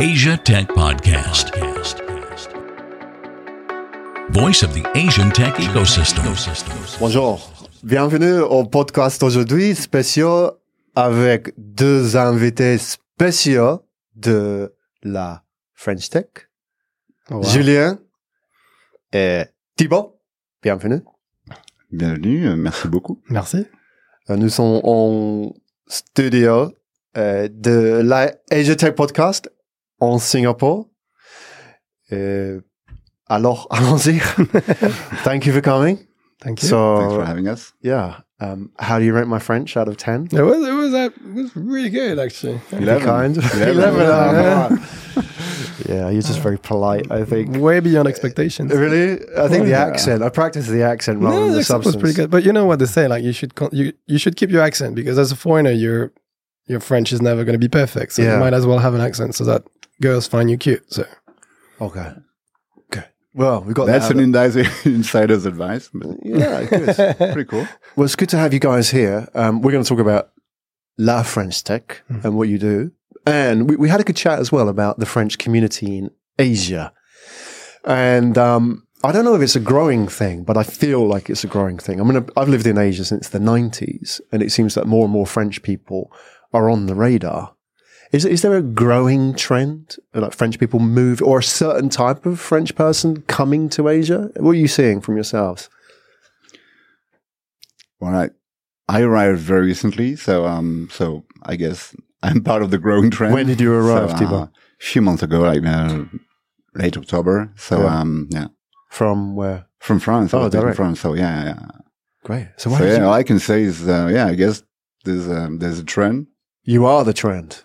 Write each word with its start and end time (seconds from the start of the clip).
Asia 0.00 0.38
Tech 0.38 0.66
Podcast. 0.68 1.52
Voice 4.30 4.62
of 4.62 4.72
the 4.72 4.82
Asian 4.94 5.28
Tech 5.30 5.60
Ecosystem. 5.60 6.24
Bonjour. 6.98 7.52
Bienvenue 7.82 8.40
au 8.40 8.64
podcast 8.64 9.22
aujourd'hui 9.22 9.74
spécial 9.74 10.52
avec 10.96 11.52
deux 11.58 12.16
invités 12.16 12.78
spéciaux 12.78 13.82
de 14.16 14.74
la 15.02 15.44
French 15.74 16.08
Tech. 16.08 16.48
Julien 17.42 17.98
et 19.12 19.42
Thibaut. 19.76 20.18
Bienvenue. 20.62 21.02
Bienvenue, 21.92 22.48
euh, 22.48 22.56
merci 22.56 22.88
beaucoup. 22.88 23.20
Merci. 23.28 23.66
Euh, 24.30 24.36
Nous 24.38 24.48
sommes 24.48 24.80
en 24.82 25.52
studio 25.86 26.72
euh, 27.18 27.50
de 27.52 28.00
la 28.02 28.32
Asia 28.50 28.76
Tech 28.76 28.94
Podcast 28.94 29.50
en 30.00 30.18
Singapore. 30.18 30.86
Euh, 32.12 32.60
alors, 33.28 33.66
allons-y. 33.70 34.18
Thank 35.24 35.46
you 35.46 35.52
for 35.52 35.60
coming. 35.60 35.98
Thank 36.40 36.62
you. 36.62 36.68
So, 36.68 36.98
Thanks 36.98 37.14
for 37.14 37.24
having 37.24 37.48
us. 37.48 37.72
yeah. 37.82 38.20
Um, 38.42 38.70
how 38.78 38.98
do 38.98 39.04
you 39.04 39.12
rate 39.12 39.26
my 39.28 39.38
French 39.38 39.76
out 39.76 39.86
of 39.86 39.98
10? 39.98 40.28
it 40.32 40.40
was 40.40 40.66
it 40.66 40.72
was 40.72 40.94
uh, 40.94 41.10
it 41.14 41.34
was 41.34 41.54
really 41.54 41.90
good 41.90 42.18
actually. 42.18 42.58
Eleven. 42.72 43.04
kind. 43.06 43.36
Eleven. 43.54 44.00
yeah. 44.00 44.76
yeah, 45.86 46.08
you're 46.08 46.22
just 46.22 46.38
very 46.40 46.58
polite, 46.58 47.10
I 47.12 47.24
think. 47.26 47.54
Way 47.58 47.80
beyond 47.80 48.08
expectations. 48.08 48.72
Really? 48.72 49.20
I 49.36 49.48
think 49.48 49.66
the 49.66 49.74
accent. 49.74 50.22
I 50.22 50.30
practiced 50.30 50.68
the 50.70 50.82
accent 50.82 51.20
rather 51.20 51.36
No, 51.36 51.40
than 51.40 51.48
the 51.50 51.54
the 51.56 51.60
accent 51.60 51.84
was 51.84 51.96
pretty 51.96 52.14
good. 52.14 52.30
But 52.30 52.44
you 52.44 52.52
know 52.54 52.64
what 52.64 52.78
they 52.78 52.86
say, 52.86 53.06
like 53.08 53.22
you 53.22 53.32
should 53.34 53.54
con- 53.54 53.68
you 53.72 53.92
you 54.06 54.16
should 54.16 54.36
keep 54.36 54.48
your 54.50 54.62
accent 54.62 54.94
because 54.94 55.18
as 55.18 55.30
a 55.32 55.36
foreigner, 55.36 55.72
your 55.72 56.10
your 56.66 56.80
French 56.80 57.12
is 57.12 57.20
never 57.20 57.44
going 57.44 57.52
to 57.52 57.58
be 57.58 57.68
perfect. 57.68 58.14
So 58.14 58.22
Yeah. 58.22 58.34
you 58.34 58.40
might 58.40 58.54
as 58.54 58.64
well 58.64 58.78
have 58.78 58.94
an 58.94 59.02
accent 59.02 59.34
so 59.34 59.44
that 59.44 59.64
girls 60.00 60.26
find 60.26 60.50
you 60.50 60.56
cute. 60.58 60.92
So 60.92 61.04
Okay. 61.80 62.12
Good. 62.90 63.04
Well, 63.34 63.62
we've 63.62 63.74
got 63.74 63.86
That's 63.86 64.08
that. 64.08 64.16
an 64.16 64.22
insider, 64.22 64.68
insider's 64.84 65.46
advice. 65.46 65.88
But 65.92 66.16
yeah, 66.22 66.64
good. 66.64 67.16
pretty 67.16 67.44
cool. 67.44 67.66
well, 67.96 68.04
it's 68.04 68.16
good 68.16 68.28
to 68.30 68.36
have 68.38 68.52
you 68.52 68.60
guys 68.60 68.90
here. 68.90 69.28
Um, 69.34 69.62
we're 69.62 69.72
going 69.72 69.84
to 69.84 69.88
talk 69.88 69.98
about 70.00 70.30
La 70.98 71.22
French 71.22 71.62
Tech 71.64 72.02
Mm-hmm. 72.10 72.26
and 72.26 72.36
what 72.36 72.48
you 72.48 72.58
do. 72.58 72.92
And 73.26 73.68
we, 73.68 73.76
we 73.76 73.88
had 73.88 74.00
a 74.00 74.04
good 74.04 74.16
chat 74.16 74.38
as 74.38 74.50
well 74.50 74.68
about 74.68 74.98
the 74.98 75.06
French 75.06 75.38
community 75.38 75.98
in 75.98 76.10
Asia. 76.38 76.92
And 77.84 78.36
um, 78.36 78.86
I 79.04 79.12
don't 79.12 79.24
know 79.24 79.34
if 79.34 79.42
it's 79.42 79.56
a 79.56 79.60
growing 79.60 80.08
thing, 80.08 80.44
but 80.44 80.56
I 80.56 80.62
feel 80.62 81.06
like 81.06 81.30
it's 81.30 81.44
a 81.44 81.46
growing 81.48 81.78
thing. 81.78 82.00
I 82.00 82.04
mean, 82.04 82.26
I've 82.36 82.48
lived 82.48 82.66
in 82.66 82.76
Asia 82.78 83.04
since 83.04 83.28
the 83.28 83.38
90s, 83.38 84.20
and 84.32 84.42
it 84.42 84.52
seems 84.52 84.74
that 84.74 84.86
more 84.86 85.04
and 85.04 85.12
more 85.12 85.26
French 85.26 85.62
people 85.62 86.12
are 86.52 86.68
on 86.70 86.86
the 86.86 86.94
radar. 86.94 87.54
Is, 88.12 88.24
is 88.24 88.42
there 88.42 88.56
a 88.56 88.62
growing 88.62 89.34
trend, 89.34 89.96
like 90.14 90.32
French 90.32 90.58
people 90.58 90.80
move, 90.80 91.22
or 91.22 91.38
a 91.38 91.42
certain 91.44 91.88
type 91.88 92.26
of 92.26 92.40
French 92.40 92.74
person 92.74 93.22
coming 93.28 93.68
to 93.70 93.88
Asia? 93.88 94.30
What 94.36 94.50
are 94.52 94.54
you 94.54 94.66
seeing 94.68 95.00
from 95.00 95.14
yourselves? 95.14 95.68
Well, 98.00 98.14
I, 98.16 98.30
I 98.88 99.02
arrived 99.02 99.38
very 99.40 99.66
recently, 99.66 100.16
so 100.16 100.46
um, 100.46 100.88
so 100.90 101.24
I 101.44 101.56
guess 101.56 101.94
I'm 102.22 102.42
part 102.50 102.62
of 102.62 102.70
the 102.70 102.78
growing 102.78 103.10
trend. 103.10 103.34
When 103.34 103.46
did 103.46 103.60
you 103.60 103.72
arrive, 103.72 104.10
so, 104.10 104.16
Thibaut? 104.16 104.48
A 104.48 104.84
few 104.84 105.02
months 105.02 105.22
ago, 105.22 105.40
like 105.40 105.64
uh, 105.64 106.04
late 106.74 106.96
October. 106.96 107.52
So 107.56 107.80
Yeah. 107.82 108.00
um, 108.00 108.28
yeah, 108.30 108.46
From 108.90 109.36
where? 109.36 109.66
from 109.78 110.00
France. 110.00 110.34
Oh, 110.34 110.38
was 110.40 110.46
based 110.46 110.54
in 110.56 110.60
direct. 110.62 110.76
France. 110.76 111.00
So 111.00 111.14
yeah, 111.14 111.44
yeah. 111.44 111.66
Great. 112.24 112.48
So, 112.56 112.70
why 112.70 112.78
So 112.78 112.84
yeah, 112.86 112.98
you, 112.98 113.04
all 113.04 113.12
I 113.12 113.22
can 113.22 113.38
say 113.38 113.62
is 113.62 113.86
uh, 113.88 114.08
yeah, 114.12 114.26
I 114.26 114.34
guess 114.34 114.62
there's 115.04 115.28
um, 115.28 115.58
there's 115.58 115.78
a 115.78 115.84
trend. 115.84 116.26
you 116.64 116.86
are 116.86 117.04
the 117.04 117.14
trend. 117.14 117.62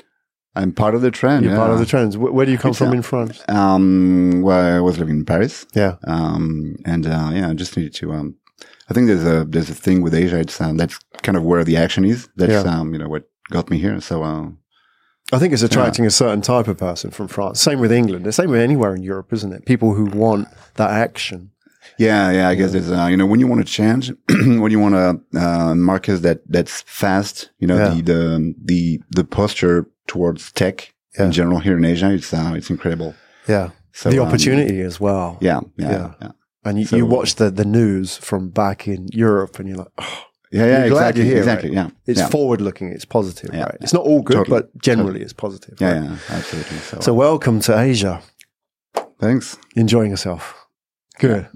I'm 0.56 0.72
part 0.72 0.96
of 0.96 1.02
the 1.02 1.12
trend. 1.12 1.44
You're 1.44 1.54
yeah. 1.54 1.60
part 1.60 1.72
of 1.72 1.80
the 1.80 1.86
trends. 1.86 2.16
Wh- 2.16 2.34
Where 2.34 2.46
do 2.46 2.52
you 2.52 2.58
come 2.58 2.70
It's, 2.72 2.78
from 2.80 2.94
in 2.94 3.02
France? 3.02 3.44
Um, 3.50 4.42
well, 4.42 4.78
I 4.78 4.80
was 4.80 4.98
living 5.00 5.18
in 5.20 5.26
Paris. 5.26 5.66
Yeah. 5.74 5.96
Um, 6.06 6.76
and, 6.86 7.06
uh, 7.06 7.32
yeah, 7.34 7.50
I 7.50 7.54
just 7.54 7.76
needed 7.76 7.94
to, 7.96 8.14
um, 8.14 8.36
I 8.90 8.94
think 8.94 9.08
there's 9.08 9.26
a, 9.26 9.46
there's 9.46 9.70
a 9.70 9.74
thing 9.76 10.02
with 10.02 10.14
Asia. 10.14 10.40
It's, 10.40 10.60
um, 10.62 10.78
that's 10.78 10.98
kind 11.24 11.38
of 11.38 11.44
where 11.44 11.64
the 11.64 11.78
action 11.78 12.06
is. 12.06 12.30
That's, 12.36 12.52
Yeah. 12.66 12.80
um, 12.80 12.94
you 12.94 13.00
know, 13.00 13.10
what 13.10 13.30
got 13.52 13.70
me 13.70 13.78
here. 13.80 14.00
So, 14.02 14.24
uh, 14.24 14.48
I 15.34 15.40
think 15.40 15.54
it's 15.54 15.64
attracting 15.64 16.06
a 16.06 16.12
certain 16.12 16.42
type 16.42 16.68
of 16.68 16.78
person 16.78 17.10
from 17.12 17.28
France. 17.28 17.60
Same 17.60 17.80
with 17.80 17.92
England. 17.92 18.26
The 18.26 18.32
same 18.32 18.50
with 18.52 18.62
anywhere 18.62 18.94
in 18.96 19.02
Europe, 19.02 19.34
isn't 19.34 19.52
it? 19.54 19.66
People 19.66 19.94
who 19.96 20.06
want 20.06 20.48
that 20.76 20.92
action. 20.92 21.52
yeah, 21.98 22.32
yeah, 22.32 22.48
I 22.50 22.56
guess 22.56 22.74
it's, 22.76 22.90
uh, 22.90 23.08
you 23.10 23.18
know, 23.18 23.26
when 23.26 23.40
you 23.40 23.48
want 23.48 23.66
to 23.66 23.72
change, 23.72 24.12
when 24.30 24.72
you 24.72 24.80
want 24.80 24.96
to, 24.96 25.40
uh, 25.40 25.74
market 25.76 26.18
that, 26.22 26.42
that's 26.48 26.82
fast, 26.84 27.50
you 27.60 27.68
know, 27.68 27.78
Yeah. 27.78 27.90
the, 27.90 28.02
the, 28.02 28.56
the, 28.66 29.02
the 29.12 29.24
posture 29.24 29.88
towards 30.08 30.52
tech 30.52 30.94
Yeah. 31.18 31.26
in 31.26 31.32
general 31.32 31.60
here 31.60 31.78
in 31.78 31.86
Asia, 31.86 32.12
it's, 32.12 32.34
uh, 32.34 32.54
it's 32.56 32.70
incredible. 32.70 33.16
Yeah. 33.48 33.70
So, 33.94 34.10
the 34.10 34.20
um, 34.20 34.28
opportunity 34.28 34.82
as 34.82 35.00
well. 35.00 35.38
yeah, 35.42 35.62
yeah, 35.78 35.92
Yeah. 35.92 36.14
yeah. 36.22 36.32
And 36.66 36.80
you, 36.80 36.86
So- 36.86 36.96
you 36.98 37.06
watch 37.06 37.36
the, 37.36 37.50
the 37.52 37.66
news 37.66 38.18
from 38.18 38.50
back 38.50 38.88
in 38.88 39.08
Europe 39.14 39.60
and 39.60 39.68
you're 39.70 39.78
like, 39.78 39.92
oh, 39.98 40.24
Yeah, 40.52 40.66
yeah, 40.66 40.80
You're 40.80 40.90
glad 40.90 41.10
exactly, 41.10 41.22
you're 41.22 41.30
here, 41.34 41.38
exactly. 41.40 41.70
right? 41.70 41.76
Yeah. 41.76 41.90
it's 42.06 42.20
yeah. 42.20 42.30
forward 42.30 42.62
looking, 42.62 42.90
it's 42.90 43.06
positive, 43.06 43.50
Yeah. 43.54 43.64
right? 43.64 43.78
It's 43.82 43.94
not 43.94 44.04
all 44.04 44.22
good, 44.22 44.38
Totally. 44.38 44.60
but 44.62 44.78
generally 44.82 45.22
it's 45.22 45.34
positive. 45.34 45.76
yeah, 45.80 45.92
right? 45.94 46.04
yeah, 46.04 46.18
absolutely. 46.38 46.78
So, 46.78 47.00
So 47.02 47.14
welcome 47.14 47.60
to 47.62 47.78
Asia. 47.78 48.22
thanks. 49.20 49.58
Enjoying 49.76 50.12
yourself. 50.12 50.56
Good. 51.20 51.48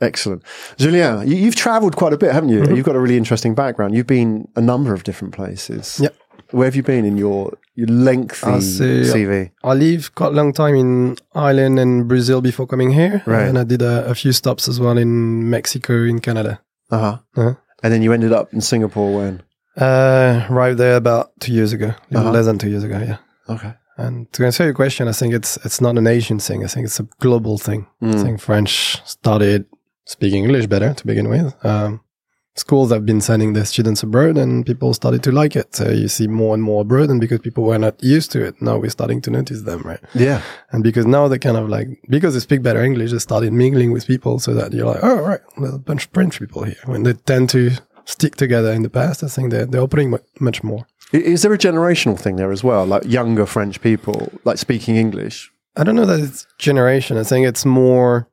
Excellent. 0.00 0.42
Julien, 0.78 1.28
you, 1.28 1.36
you've 1.36 1.56
traveled 1.56 1.94
quite 1.96 2.12
a 2.12 2.16
bit, 2.16 2.32
haven't 2.32 2.48
you? 2.48 2.64
You've 2.74 2.86
got 2.86 2.96
a 2.96 3.00
really 3.00 3.16
interesting 3.18 3.54
background. 3.54 3.94
You've 3.94 4.06
been 4.06 4.48
a 4.56 4.60
number 4.60 4.94
of 4.94 5.02
different 5.04 5.34
places. 5.34 6.00
Yeah. 6.02 6.08
Where 6.52 6.66
have 6.66 6.76
you 6.76 6.82
been 6.82 7.04
in 7.04 7.16
your, 7.16 7.56
your 7.74 7.86
lengthy 7.88 8.46
CV? 8.46 9.50
I 9.62 9.74
lived 9.74 10.14
quite 10.14 10.28
a 10.32 10.34
long 10.34 10.52
time 10.52 10.74
in 10.74 11.16
Ireland 11.34 11.78
and 11.78 12.08
Brazil 12.08 12.40
before 12.40 12.66
coming 12.66 12.90
here, 12.92 13.22
Right. 13.26 13.46
and 13.48 13.58
I 13.58 13.64
did 13.64 13.82
a, 13.82 14.04
a 14.06 14.14
few 14.14 14.32
stops 14.32 14.68
as 14.68 14.78
well 14.80 14.98
in 14.98 15.48
Mexico, 15.50 16.02
in 16.04 16.20
Canada. 16.20 16.60
Uh 16.90 16.98
huh. 16.98 17.18
Uh-huh. 17.36 17.54
And 17.82 17.92
then 17.92 18.02
you 18.02 18.12
ended 18.12 18.32
up 18.32 18.52
in 18.52 18.60
Singapore 18.60 19.14
when? 19.16 19.42
Uh, 19.76 20.46
arrived 20.50 20.78
there 20.78 20.96
about 20.96 21.30
two 21.40 21.52
years 21.52 21.72
ago, 21.72 21.94
Uh-huh. 22.14 22.30
less 22.30 22.46
than 22.46 22.58
two 22.58 22.68
years 22.68 22.84
ago. 22.84 22.98
Yeah. 22.98 23.18
Okay. 23.48 23.72
And 23.96 24.32
to 24.32 24.44
answer 24.46 24.64
your 24.64 24.74
question, 24.74 25.08
I 25.08 25.12
think 25.12 25.34
it's 25.34 25.56
it's 25.64 25.80
not 25.80 25.98
an 25.98 26.06
Asian 26.06 26.38
thing. 26.38 26.64
I 26.64 26.68
think 26.68 26.86
it's 26.86 27.00
a 27.00 27.06
global 27.20 27.58
thing. 27.58 27.86
Mm. 28.02 28.14
I 28.14 28.22
think 28.22 28.40
French 28.40 29.00
started 29.04 29.66
speaking 30.06 30.44
English 30.44 30.66
better 30.66 30.94
to 30.94 31.06
begin 31.06 31.28
with. 31.28 31.54
Um, 31.64 32.00
schools 32.56 32.90
have 32.90 33.06
been 33.06 33.20
sending 33.20 33.52
their 33.52 33.64
students 33.64 34.02
abroad, 34.02 34.36
and 34.36 34.66
people 34.66 34.92
started 34.94 35.22
to 35.24 35.32
like 35.32 35.56
it. 35.56 35.74
So 35.74 35.90
you 35.90 36.08
see 36.08 36.26
more 36.26 36.54
and 36.54 36.62
more 36.62 36.82
abroad, 36.82 37.10
and 37.10 37.20
because 37.20 37.40
people 37.40 37.64
were 37.64 37.78
not 37.78 38.02
used 38.02 38.30
to 38.32 38.44
it, 38.44 38.60
now 38.60 38.78
we're 38.78 38.90
starting 38.90 39.20
to 39.22 39.30
notice 39.30 39.62
them, 39.62 39.82
right? 39.82 40.00
Yeah. 40.14 40.42
And 40.72 40.82
because 40.82 41.06
now 41.06 41.28
they 41.28 41.38
kind 41.38 41.56
of 41.56 41.68
like 41.68 41.88
because 42.08 42.34
they 42.34 42.40
speak 42.40 42.62
better 42.62 42.82
English, 42.82 43.12
they 43.12 43.18
started 43.18 43.52
mingling 43.52 43.92
with 43.92 44.06
people, 44.06 44.38
so 44.38 44.54
that 44.54 44.72
you're 44.72 44.86
like, 44.86 45.02
oh 45.02 45.20
right, 45.20 45.40
there's 45.58 45.74
a 45.74 45.78
bunch 45.78 46.06
of 46.06 46.12
French 46.12 46.38
people 46.38 46.64
here. 46.64 46.82
When 46.84 47.02
they 47.04 47.14
tend 47.14 47.50
to 47.50 47.70
stick 48.04 48.36
together 48.36 48.72
in 48.72 48.82
the 48.82 48.90
past, 48.90 49.22
I 49.22 49.28
think 49.28 49.50
they're 49.50 49.66
they're 49.66 49.80
opening 49.80 50.18
much 50.40 50.62
more. 50.62 50.86
Is 51.12 51.42
there 51.42 51.52
a 51.52 51.58
generational 51.58 52.18
thing 52.18 52.36
there 52.36 52.52
as 52.52 52.62
well? 52.62 52.86
Like 52.86 53.04
younger 53.04 53.44
French 53.46 53.80
people, 53.80 54.30
like 54.44 54.58
speaking 54.58 54.96
English? 54.96 55.50
I 55.76 55.84
don't 55.84 55.96
know 55.96 56.06
that 56.06 56.20
it's 56.20 56.46
generation. 56.58 57.16
I 57.16 57.24
think 57.24 57.46
it's 57.46 57.64
more 57.64 58.28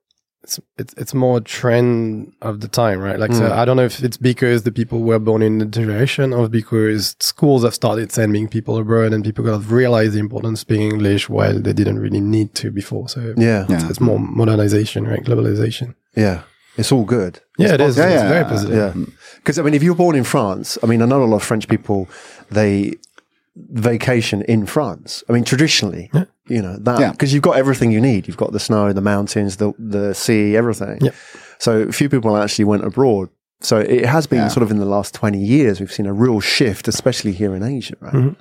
it's 0.47 0.59
it's, 0.77 0.93
it's 0.97 1.13
more 1.13 1.37
a 1.37 1.41
trend 1.41 2.33
of 2.41 2.61
the 2.61 2.67
time, 2.69 2.99
right? 3.07 3.19
Like 3.19 3.33
so 3.33 3.45
Mm. 3.47 3.51
I 3.51 3.65
don't 3.65 3.77
know 3.77 3.85
if 3.91 4.01
it's 4.07 4.17
because 4.17 4.63
the 4.63 4.71
people 4.71 4.99
were 5.09 5.19
born 5.19 5.41
in 5.41 5.57
the 5.59 5.65
generation 5.65 6.33
or 6.33 6.47
because 6.49 7.15
schools 7.19 7.63
have 7.63 7.73
started 7.73 8.11
sending 8.11 8.47
people 8.47 8.77
abroad 8.77 9.13
and 9.13 9.23
people 9.23 9.43
kind 9.43 9.55
of 9.55 9.71
realized 9.71 10.13
the 10.13 10.19
importance 10.19 10.59
of 10.59 10.61
speaking 10.67 10.91
English 10.91 11.23
while 11.29 11.59
they 11.65 11.73
didn't 11.73 11.99
really 11.99 12.21
need 12.21 12.49
to 12.61 12.71
before. 12.71 13.09
So 13.09 13.19
Yeah. 13.37 13.65
Yeah. 13.69 13.89
it's 13.89 13.99
more 13.99 14.19
modernization, 14.19 15.05
right? 15.11 15.23
Globalization. 15.23 15.95
Yeah. 16.15 16.39
It's 16.77 16.91
all 16.91 17.05
good. 17.05 17.33
Yeah, 17.57 17.73
it 17.73 17.81
is. 17.81 17.97
Yeah, 17.97 18.09
it's 18.13 18.21
yeah. 18.21 18.29
very 18.35 18.45
positive. 18.45 18.77
Yeah. 18.77 19.05
Because, 19.37 19.57
I 19.59 19.63
mean, 19.63 19.73
if 19.73 19.81
you're 19.81 19.95
born 19.95 20.15
in 20.15 20.23
France, 20.23 20.77
I 20.83 20.85
mean, 20.85 21.01
I 21.01 21.05
know 21.11 21.23
a 21.23 21.25
lot 21.33 21.37
of 21.37 21.43
French 21.43 21.67
people, 21.67 22.07
they 22.51 22.97
vacation 23.71 24.41
in 24.43 24.65
France. 24.65 25.23
I 25.29 25.33
mean, 25.33 25.43
traditionally, 25.43 26.09
you 26.47 26.61
know, 26.61 26.77
that, 26.81 26.99
Yeah. 26.99 27.11
because 27.11 27.33
you've 27.33 27.43
got 27.43 27.57
everything 27.57 27.91
you 27.91 28.01
need. 28.01 28.27
You've 28.27 28.37
got 28.37 28.51
the 28.51 28.59
snow, 28.59 28.93
the 28.93 29.01
mountains, 29.01 29.57
the, 29.57 29.73
the 29.79 30.13
sea, 30.13 30.55
everything. 30.55 30.99
Yeah. 31.01 31.11
So 31.59 31.91
few 31.91 32.09
people 32.09 32.35
actually 32.37 32.65
went 32.65 32.85
abroad. 32.85 33.29
So 33.61 33.77
it 33.77 34.05
has 34.05 34.27
been 34.27 34.39
Yeah. 34.39 34.47
sort 34.49 34.63
of 34.63 34.69
in 34.71 34.77
the 34.77 34.85
last 34.85 35.13
20 35.15 35.39
years, 35.39 35.79
we've 35.79 35.91
seen 35.91 36.05
a 36.05 36.13
real 36.13 36.39
shift, 36.39 36.87
especially 36.87 37.31
here 37.31 37.55
in 37.55 37.63
Asia, 37.63 37.95
right? 37.99 38.13
Mhm. 38.13 38.35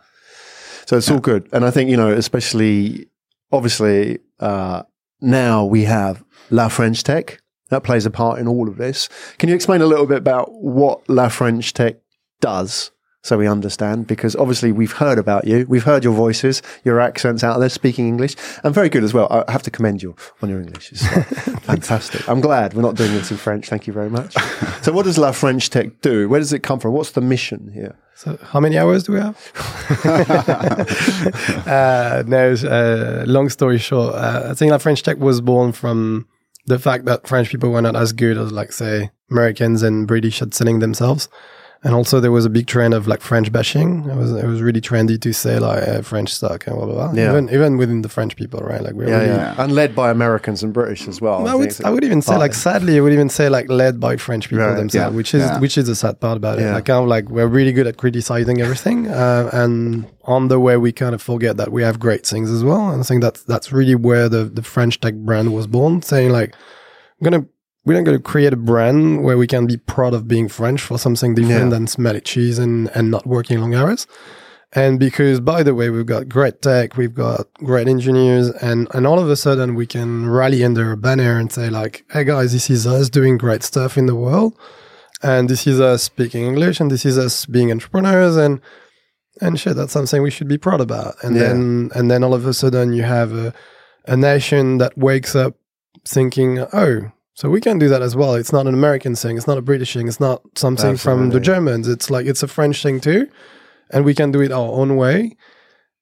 So 0.86 0.96
it's 0.98 1.10
all 1.10 1.18
good. 1.20 1.48
And 1.52 1.64
I 1.64 1.70
think, 1.70 1.88
you 1.90 1.96
know, 1.96 2.12
especially, 2.12 3.06
obviously, 3.50 4.18
uh, 4.40 4.82
now 5.20 5.64
we 5.64 5.84
have 5.84 6.22
La 6.50 6.68
French 6.68 7.02
Tech. 7.02 7.40
That 7.70 7.82
plays 7.82 8.06
a 8.06 8.10
part 8.10 8.38
in 8.38 8.46
all 8.46 8.68
of 8.68 8.76
this. 8.76 9.08
Can 9.38 9.48
you 9.48 9.54
explain 9.54 9.80
a 9.80 9.86
little 9.86 10.06
bit 10.06 10.18
about 10.18 10.52
what 10.52 11.00
La 11.08 11.28
French 11.28 11.72
Tech 11.72 11.96
does 12.40 12.92
so 13.26 13.36
we 13.36 13.48
understand 13.48 14.06
because 14.06 14.36
obviously 14.36 14.70
we've 14.70 14.92
heard 14.92 15.18
about 15.18 15.48
you. 15.48 15.66
We've 15.68 15.82
heard 15.82 16.04
your 16.04 16.14
voices, 16.14 16.62
your 16.84 17.00
accents 17.00 17.42
out 17.42 17.58
there 17.58 17.68
speaking 17.68 18.06
English 18.06 18.36
and 18.62 18.72
very 18.72 18.88
good 18.88 19.02
as 19.02 19.12
well. 19.12 19.26
I 19.30 19.50
have 19.50 19.64
to 19.64 19.70
commend 19.70 20.00
you 20.00 20.14
on 20.42 20.48
your 20.48 20.60
English. 20.60 20.92
It's 20.92 21.04
uh, 21.04 21.22
fantastic. 21.62 22.28
I'm 22.28 22.40
glad 22.40 22.74
we're 22.74 22.82
not 22.82 22.94
doing 22.94 23.12
this 23.14 23.32
in 23.32 23.36
French. 23.36 23.68
Thank 23.68 23.88
you 23.88 23.92
very 23.92 24.10
much. 24.10 24.34
So 24.82 24.92
what 24.92 25.04
does 25.04 25.18
La 25.18 25.32
French 25.32 25.68
Tech 25.68 26.00
do? 26.00 26.28
Where 26.28 26.38
does 26.38 26.52
it 26.52 26.62
come 26.62 26.78
from? 26.78 26.92
What's 26.92 27.10
the 27.10 27.20
mission 27.20 27.72
here? 27.72 27.98
So 28.14 28.38
how 28.40 28.60
many 28.60 28.78
hours 28.78 29.02
do 29.02 29.14
we 29.14 29.18
have? 29.18 29.36
uh, 31.66 32.22
no, 32.24 32.52
uh, 32.52 33.24
long 33.26 33.48
story 33.48 33.78
short, 33.78 34.14
uh, 34.14 34.50
I 34.50 34.54
think 34.54 34.70
La 34.70 34.78
French 34.78 35.02
Tech 35.02 35.18
was 35.18 35.40
born 35.40 35.72
from 35.72 36.28
the 36.66 36.78
fact 36.78 37.04
that 37.06 37.26
French 37.26 37.50
people 37.50 37.70
were 37.70 37.82
not 37.82 37.96
as 37.96 38.12
good 38.12 38.38
as, 38.38 38.52
like, 38.52 38.70
say, 38.70 39.10
Americans 39.28 39.82
and 39.82 40.06
British 40.06 40.40
at 40.40 40.54
selling 40.54 40.78
themselves. 40.78 41.28
And 41.86 41.94
also 41.94 42.18
there 42.18 42.32
was 42.32 42.44
a 42.44 42.50
big 42.50 42.66
trend 42.66 42.94
of 42.94 43.06
like 43.06 43.20
French 43.20 43.52
bashing. 43.52 43.90
It 44.10 44.16
was 44.16 44.32
it 44.32 44.48
was 44.52 44.60
really 44.60 44.80
trendy 44.80 45.16
to 45.20 45.32
say 45.32 45.60
like 45.60 45.82
uh, 45.86 46.02
French 46.02 46.34
suck 46.34 46.66
and 46.66 46.74
blah 46.76 46.86
blah 46.86 46.94
blah. 46.94 47.12
Yeah. 47.12 47.30
Even 47.30 47.48
even 47.56 47.76
within 47.76 48.02
the 48.02 48.08
French 48.08 48.34
people, 48.34 48.58
right? 48.58 48.82
Like 48.82 48.94
we're 48.94 49.08
Yeah, 49.08 49.18
really, 49.20 49.36
yeah. 49.42 49.62
And 49.62 49.72
led 49.72 49.94
by 49.94 50.10
Americans 50.10 50.64
and 50.64 50.72
British 50.72 51.06
as 51.06 51.20
well. 51.20 51.46
I 51.46 51.52
think 51.52 51.78
would, 51.78 51.86
I 51.86 51.90
would 51.90 52.02
even 52.02 52.22
say 52.22 52.36
like 52.36 52.54
sadly 52.54 52.96
I 52.98 53.00
would 53.00 53.12
even 53.12 53.28
say 53.28 53.48
like 53.48 53.68
led 53.68 54.00
by 54.00 54.16
French 54.16 54.48
people 54.48 54.66
Right, 54.66 54.76
themselves, 54.76 55.12
yeah, 55.12 55.16
which 55.16 55.32
is 55.32 55.48
which 55.60 55.78
is 55.78 55.86
the 55.86 55.94
sad 55.94 56.18
part 56.18 56.36
about 56.36 56.58
it. 56.58 56.66
Like 56.72 56.86
kind 56.86 57.04
of 57.04 57.08
like 57.08 57.28
we're 57.28 57.46
really 57.58 57.72
good 57.72 57.86
at 57.86 57.96
criticizing 57.98 58.60
everything, 58.60 59.06
uh, 59.22 59.50
and 59.52 60.06
on 60.24 60.48
the 60.48 60.58
way 60.58 60.76
we 60.76 60.90
kind 60.90 61.14
of 61.14 61.22
forget 61.22 61.56
that 61.56 61.70
we 61.70 61.82
have 61.82 62.00
great 62.00 62.26
things 62.26 62.50
as 62.50 62.64
well. 62.64 62.90
And 62.90 63.00
I 63.00 63.04
think 63.04 63.22
that's 63.22 63.44
that's 63.44 63.70
really 63.70 63.94
where 63.94 64.28
the 64.28 64.42
the 64.58 64.62
French 64.62 64.98
tech 64.98 65.14
brand 65.14 65.54
was 65.54 65.68
born, 65.68 66.02
saying 66.02 66.30
like 66.32 66.50
I'm 67.20 67.24
gonna 67.26 67.46
we're 67.86 67.94
not 67.96 68.04
going 68.04 68.18
to 68.18 68.22
create 68.22 68.52
a 68.52 68.56
brand 68.56 69.22
where 69.24 69.38
we 69.38 69.46
can 69.46 69.66
be 69.66 69.76
proud 69.78 70.12
of 70.12 70.28
being 70.28 70.48
French 70.48 70.82
for 70.82 70.98
something 70.98 71.34
different 71.34 71.64
Yeah. 71.66 71.68
than 71.70 71.86
smelly 71.86 72.20
cheese 72.20 72.58
and, 72.58 72.90
and 72.94 73.10
not 73.10 73.26
working 73.26 73.60
long 73.60 73.74
hours. 73.74 74.06
And 74.72 74.98
because, 74.98 75.38
by 75.40 75.62
the 75.62 75.74
way, 75.74 75.88
we've 75.88 76.04
got 76.04 76.28
great 76.28 76.60
tech, 76.60 76.96
we've 76.96 77.14
got 77.14 77.46
great 77.54 77.86
engineers, 77.88 78.48
and, 78.60 78.88
and 78.92 79.06
all 79.06 79.18
of 79.18 79.30
a 79.30 79.36
sudden 79.36 79.74
we 79.76 79.86
can 79.86 80.28
rally 80.28 80.62
under 80.64 80.90
a 80.92 80.96
banner 80.96 81.38
and 81.38 81.50
say 81.50 81.70
like, 81.70 82.04
hey 82.10 82.24
guys, 82.24 82.52
this 82.52 82.68
is 82.68 82.86
us 82.86 83.08
doing 83.08 83.38
great 83.38 83.62
stuff 83.62 83.96
in 83.96 84.06
the 84.06 84.16
world. 84.16 84.54
And 85.22 85.48
this 85.48 85.66
is 85.66 85.80
us 85.80 86.02
speaking 86.02 86.44
English 86.44 86.78
and 86.80 86.90
this 86.90 87.06
is 87.06 87.16
us 87.16 87.46
being 87.46 87.70
entrepreneurs 87.70 88.36
and, 88.36 88.60
and 89.40 89.58
shit, 89.58 89.76
that's 89.76 89.92
something 89.92 90.20
we 90.20 90.30
should 90.30 90.48
be 90.48 90.58
proud 90.58 90.80
about. 90.80 91.14
And 91.22 91.36
Yeah. 91.36 91.44
then, 91.44 91.90
and 91.94 92.10
then 92.10 92.22
all 92.24 92.34
of 92.34 92.44
a 92.46 92.52
sudden 92.52 92.92
you 92.92 93.04
have 93.04 93.32
a, 93.32 93.54
a 94.06 94.16
nation 94.16 94.76
that 94.78 94.98
wakes 94.98 95.34
up 95.34 95.54
thinking, 96.04 96.58
oh, 96.72 97.12
so 97.36 97.50
we 97.50 97.60
can 97.60 97.78
do 97.78 97.88
that 97.90 98.00
as 98.00 98.16
well. 98.16 98.34
It's 98.34 98.50
not 98.50 98.66
an 98.66 98.72
American 98.72 99.14
thing. 99.14 99.36
It's 99.36 99.46
not 99.46 99.58
a 99.58 99.62
British 99.62 99.92
thing. 99.92 100.08
It's 100.08 100.18
not 100.18 100.40
something 100.54 100.96
from 100.96 101.28
the 101.28 101.38
Germans. 101.38 101.86
It's 101.86 102.08
like 102.10 102.24
it's 102.24 102.42
a 102.42 102.48
French 102.48 102.82
thing 102.82 102.98
too, 102.98 103.28
and 103.90 104.06
we 104.06 104.14
can 104.14 104.32
do 104.32 104.40
it 104.40 104.50
our 104.50 104.72
own 104.72 104.96
way. 104.96 105.36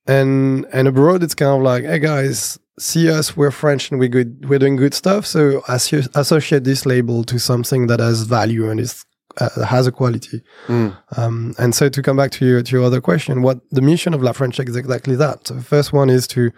And 0.06 0.64
and 0.72 0.86
abroad, 0.86 1.24
it's 1.24 1.34
kind 1.34 1.56
of 1.56 1.62
like, 1.62 1.82
hey 1.82 1.98
guys, 1.98 2.56
see 2.78 3.10
us. 3.10 3.36
We're 3.36 3.50
French 3.50 3.90
and 3.90 3.98
we 3.98 4.06
good. 4.08 4.48
We're 4.48 4.60
doing 4.60 4.76
good 4.76 4.94
stuff. 4.94 5.26
So 5.26 5.60
associ- 5.62 6.08
associate 6.14 6.62
this 6.62 6.86
label 6.86 7.24
to 7.24 7.40
something 7.40 7.88
that 7.88 7.98
has 7.98 8.22
value 8.22 8.70
and 8.70 8.78
is 8.78 9.04
uh, 9.38 9.64
has 9.64 9.88
a 9.88 9.92
quality. 9.92 10.40
Mm. 10.68 10.96
Um, 11.16 11.54
and 11.58 11.74
so 11.74 11.88
to 11.88 12.00
come 12.00 12.16
back 12.16 12.30
to 12.32 12.46
your 12.46 12.62
to 12.62 12.76
your 12.76 12.84
other 12.84 13.00
question, 13.00 13.42
what 13.42 13.58
the 13.72 13.82
mission 13.82 14.14
of 14.14 14.22
La 14.22 14.30
French 14.30 14.60
is 14.60 14.76
exactly 14.76 15.16
that. 15.16 15.48
So 15.48 15.54
the 15.54 15.64
first 15.64 15.92
one 15.92 16.10
is 16.10 16.28
to 16.28 16.52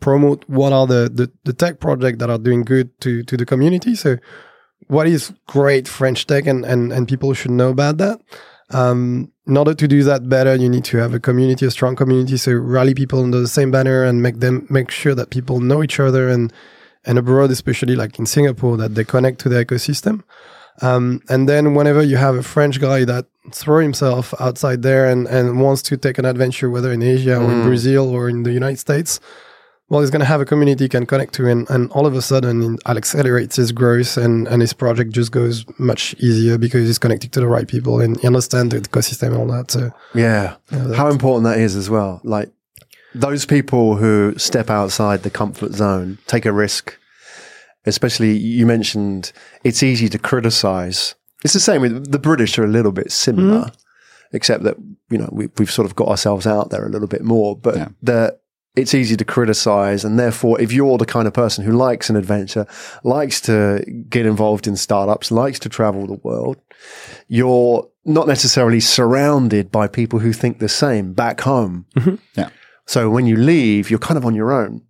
promote 0.00 0.44
what 0.46 0.72
are 0.72 0.86
the, 0.86 1.10
the, 1.12 1.30
the 1.44 1.52
tech 1.52 1.80
projects 1.80 2.18
that 2.18 2.30
are 2.30 2.38
doing 2.38 2.64
good 2.64 2.98
to, 3.00 3.22
to 3.24 3.36
the 3.36 3.46
community. 3.46 3.94
So 3.94 4.18
what 4.88 5.06
is 5.06 5.32
great 5.46 5.88
French 5.88 6.26
tech 6.26 6.46
and, 6.46 6.64
and, 6.64 6.92
and 6.92 7.08
people 7.08 7.32
should 7.34 7.50
know 7.50 7.70
about 7.70 7.98
that. 7.98 8.20
Um, 8.70 9.32
in 9.46 9.56
order 9.56 9.74
to 9.74 9.88
do 9.88 10.02
that 10.02 10.28
better, 10.28 10.54
you 10.54 10.68
need 10.68 10.84
to 10.86 10.98
have 10.98 11.14
a 11.14 11.20
community, 11.20 11.66
a 11.66 11.70
strong 11.70 11.94
community. 11.94 12.36
So 12.36 12.52
rally 12.52 12.94
people 12.94 13.22
under 13.22 13.40
the 13.40 13.48
same 13.48 13.70
banner 13.70 14.02
and 14.02 14.22
make 14.22 14.40
them 14.40 14.66
make 14.68 14.90
sure 14.90 15.14
that 15.14 15.30
people 15.30 15.60
know 15.60 15.82
each 15.82 16.00
other 16.00 16.28
and 16.28 16.52
and 17.04 17.18
abroad, 17.18 17.52
especially 17.52 17.94
like 17.94 18.18
in 18.18 18.26
Singapore, 18.26 18.76
that 18.76 18.96
they 18.96 19.04
connect 19.04 19.38
to 19.40 19.48
the 19.48 19.64
ecosystem. 19.64 20.24
Um, 20.82 21.22
and 21.28 21.48
then 21.48 21.74
whenever 21.74 22.02
you 22.02 22.16
have 22.16 22.34
a 22.34 22.42
French 22.42 22.80
guy 22.80 23.04
that 23.04 23.26
throw 23.52 23.78
himself 23.78 24.34
outside 24.40 24.82
there 24.82 25.08
and, 25.08 25.26
and 25.28 25.60
wants 25.60 25.82
to 25.82 25.96
take 25.96 26.18
an 26.18 26.24
adventure, 26.24 26.68
whether 26.68 26.92
in 26.92 27.02
Asia 27.02 27.36
or 27.40 27.50
in 27.50 27.62
Brazil 27.62 28.10
or 28.10 28.28
in 28.28 28.42
the 28.42 28.52
United 28.52 28.78
States, 28.78 29.20
well, 29.88 30.00
he's 30.00 30.10
going 30.10 30.20
to 30.20 30.26
have 30.26 30.40
a 30.40 30.44
community 30.44 30.84
he 30.84 30.88
can 30.88 31.06
connect 31.06 31.34
to, 31.34 31.46
and, 31.46 31.68
and 31.70 31.90
all 31.92 32.06
of 32.06 32.14
a 32.14 32.22
sudden, 32.22 32.74
it 32.74 32.80
accelerates 32.96 33.56
his 33.56 33.70
growth, 33.70 34.16
and, 34.16 34.48
and 34.48 34.60
his 34.60 34.72
project 34.72 35.12
just 35.12 35.30
goes 35.30 35.64
much 35.78 36.14
easier 36.18 36.58
because 36.58 36.86
he's 36.86 36.98
connected 36.98 37.32
to 37.32 37.40
the 37.40 37.46
right 37.46 37.68
people 37.68 38.00
and 38.00 38.18
he 38.20 38.26
understands 38.26 38.74
the 38.74 38.80
ecosystem 38.80 39.28
and 39.28 39.36
all 39.36 39.46
that. 39.48 39.70
So, 39.70 39.90
Yeah. 40.14 40.56
How 40.70 41.08
important 41.08 41.44
that 41.44 41.58
is 41.60 41.76
as 41.76 41.88
well. 41.88 42.20
Like 42.24 42.50
those 43.14 43.46
people 43.46 43.96
who 43.96 44.34
step 44.36 44.70
outside 44.70 45.22
the 45.22 45.30
comfort 45.30 45.72
zone, 45.72 46.18
take 46.26 46.44
a 46.46 46.52
risk, 46.52 46.98
especially 47.84 48.36
you 48.36 48.66
mentioned 48.66 49.32
it's 49.62 49.82
easy 49.82 50.08
to 50.08 50.18
criticize. 50.18 51.14
It's 51.44 51.54
the 51.54 51.60
same 51.60 51.80
with 51.80 52.10
the 52.10 52.18
British 52.18 52.58
are 52.58 52.64
a 52.64 52.68
little 52.68 52.92
bit 52.92 53.12
similar, 53.12 53.66
mm-hmm. 53.66 53.76
except 54.32 54.64
that, 54.64 54.76
you 55.10 55.18
know, 55.18 55.28
we, 55.30 55.48
we've 55.58 55.70
sort 55.70 55.86
of 55.86 55.94
got 55.94 56.08
ourselves 56.08 56.44
out 56.46 56.70
there 56.70 56.84
a 56.84 56.90
little 56.90 57.06
bit 57.06 57.22
more, 57.22 57.56
but 57.56 57.76
Yeah. 57.76 57.88
the, 58.02 58.38
it's 58.76 58.94
easy 58.94 59.16
to 59.16 59.24
criticize. 59.24 60.04
And 60.04 60.18
therefore, 60.18 60.60
if 60.60 60.72
you're 60.72 60.98
the 60.98 61.06
kind 61.06 61.26
of 61.26 61.34
person 61.34 61.64
who 61.64 61.72
likes 61.72 62.10
an 62.10 62.16
adventure, 62.16 62.66
likes 63.02 63.40
to 63.42 63.84
get 64.08 64.26
involved 64.26 64.66
in 64.66 64.76
startups, 64.76 65.30
likes 65.30 65.58
to 65.60 65.68
travel 65.68 66.06
the 66.06 66.20
world, 66.22 66.58
you're 67.26 67.88
not 68.04 68.28
necessarily 68.28 68.80
surrounded 68.80 69.72
by 69.72 69.88
people 69.88 70.18
who 70.18 70.32
think 70.32 70.58
the 70.58 70.68
same 70.68 71.12
back 71.14 71.40
home. 71.40 71.86
Mm-hmm. 71.96 72.16
Yeah. 72.34 72.50
So 72.86 73.10
when 73.10 73.26
you 73.26 73.36
leave, 73.36 73.90
you're 73.90 73.98
kind 73.98 74.18
of 74.18 74.24
on 74.24 74.34
your 74.34 74.52
own. 74.52 74.82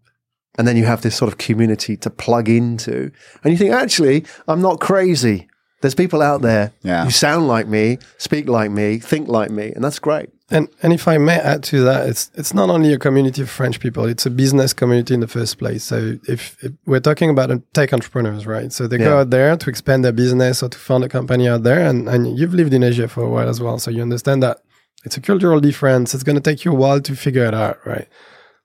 And 0.58 0.66
then 0.66 0.76
you 0.76 0.84
have 0.86 1.02
this 1.02 1.14
sort 1.14 1.30
of 1.30 1.38
community 1.38 1.96
to 1.98 2.10
plug 2.10 2.48
into. 2.48 3.10
And 3.44 3.52
you 3.52 3.58
think, 3.58 3.72
actually, 3.72 4.24
I'm 4.48 4.62
not 4.62 4.80
crazy. 4.80 5.48
There's 5.82 5.94
people 5.94 6.22
out 6.22 6.42
there 6.42 6.72
Yeah. 6.82 7.04
who 7.04 7.10
sound 7.10 7.48
like 7.48 7.66
me, 7.68 7.98
speak 8.18 8.48
like 8.48 8.70
me, 8.70 8.98
think 8.98 9.28
like 9.28 9.50
me. 9.50 9.72
And 9.74 9.84
that's 9.84 9.98
great. 9.98 10.28
and 10.50 10.68
and 10.82 10.92
if 10.92 11.08
I 11.08 11.18
may 11.18 11.38
add 11.52 11.62
to 11.64 11.82
that, 11.84 12.08
it's 12.08 12.30
it's 12.34 12.54
not 12.54 12.70
only 12.70 12.92
a 12.94 12.98
community 12.98 13.42
of 13.42 13.50
French 13.50 13.78
people; 13.80 14.04
it's 14.08 14.26
a 14.26 14.30
business 14.30 14.72
community 14.72 15.12
in 15.14 15.20
the 15.20 15.26
first 15.38 15.58
place. 15.58 15.82
So 15.84 15.96
if, 16.28 16.56
if 16.64 16.72
we're 16.86 17.00
talking 17.08 17.30
about 17.30 17.50
tech 17.74 17.92
entrepreneurs, 17.92 18.46
right? 18.46 18.72
So 18.72 18.86
they 18.86 18.98
go 18.98 19.18
out 19.20 19.30
there 19.30 19.56
to 19.56 19.70
expand 19.70 20.04
their 20.04 20.12
business 20.14 20.62
or 20.62 20.68
to 20.68 20.78
found 20.78 21.04
a 21.04 21.08
company 21.08 21.48
out 21.48 21.62
there, 21.64 21.80
and 21.90 22.08
and 22.08 22.38
you've 22.38 22.54
lived 22.54 22.72
in 22.72 22.82
Asia 22.82 23.08
for 23.08 23.22
a 23.24 23.28
while 23.34 23.48
as 23.48 23.60
well, 23.60 23.78
so 23.78 23.90
you 23.90 24.02
understand 24.02 24.40
that 24.42 24.56
it's 25.04 25.16
a 25.16 25.20
cultural 25.20 25.60
difference. 25.60 26.14
It's 26.14 26.24
going 26.24 26.40
to 26.42 26.50
take 26.50 26.64
you 26.64 26.72
a 26.72 26.78
while 26.82 27.00
to 27.00 27.14
figure 27.16 27.44
it 27.50 27.54
out, 27.54 27.78
right? 27.84 28.06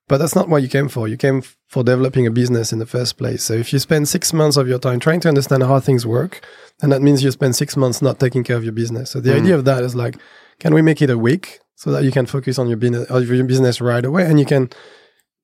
But 0.07 0.17
that's 0.17 0.35
not 0.35 0.49
what 0.49 0.61
you 0.61 0.67
came 0.67 0.89
for. 0.89 1.07
You 1.07 1.15
came 1.15 1.41
for 1.67 1.83
developing 1.83 2.27
a 2.27 2.31
business 2.31 2.73
in 2.73 2.79
the 2.79 2.85
first 2.85 3.17
place. 3.17 3.43
So 3.43 3.53
if 3.53 3.71
you 3.71 3.79
spend 3.79 4.09
six 4.09 4.33
months 4.33 4.57
of 4.57 4.67
your 4.67 4.79
time 4.79 4.99
trying 4.99 5.21
to 5.21 5.29
understand 5.29 5.63
how 5.63 5.79
things 5.79 6.05
work, 6.05 6.45
then 6.79 6.89
that 6.89 7.01
means 7.01 7.23
you 7.23 7.31
spend 7.31 7.55
six 7.55 7.77
months 7.77 8.01
not 8.01 8.19
taking 8.19 8.43
care 8.43 8.57
of 8.57 8.63
your 8.63 8.73
business. 8.73 9.11
So 9.11 9.21
the 9.21 9.31
hmm. 9.31 9.39
idea 9.39 9.55
of 9.55 9.65
that 9.65 9.83
is 9.83 9.95
like, 9.95 10.17
can 10.59 10.73
we 10.73 10.81
make 10.81 11.01
it 11.01 11.09
a 11.09 11.17
week 11.17 11.59
so 11.75 11.91
that 11.91 12.03
you 12.03 12.11
can 12.11 12.25
focus 12.25 12.59
on 12.59 12.67
your 12.67 12.77
business, 12.77 13.09
your 13.09 13.45
business 13.45 13.81
right 13.81 14.03
away, 14.03 14.25
and 14.25 14.39
you 14.39 14.45
can 14.45 14.69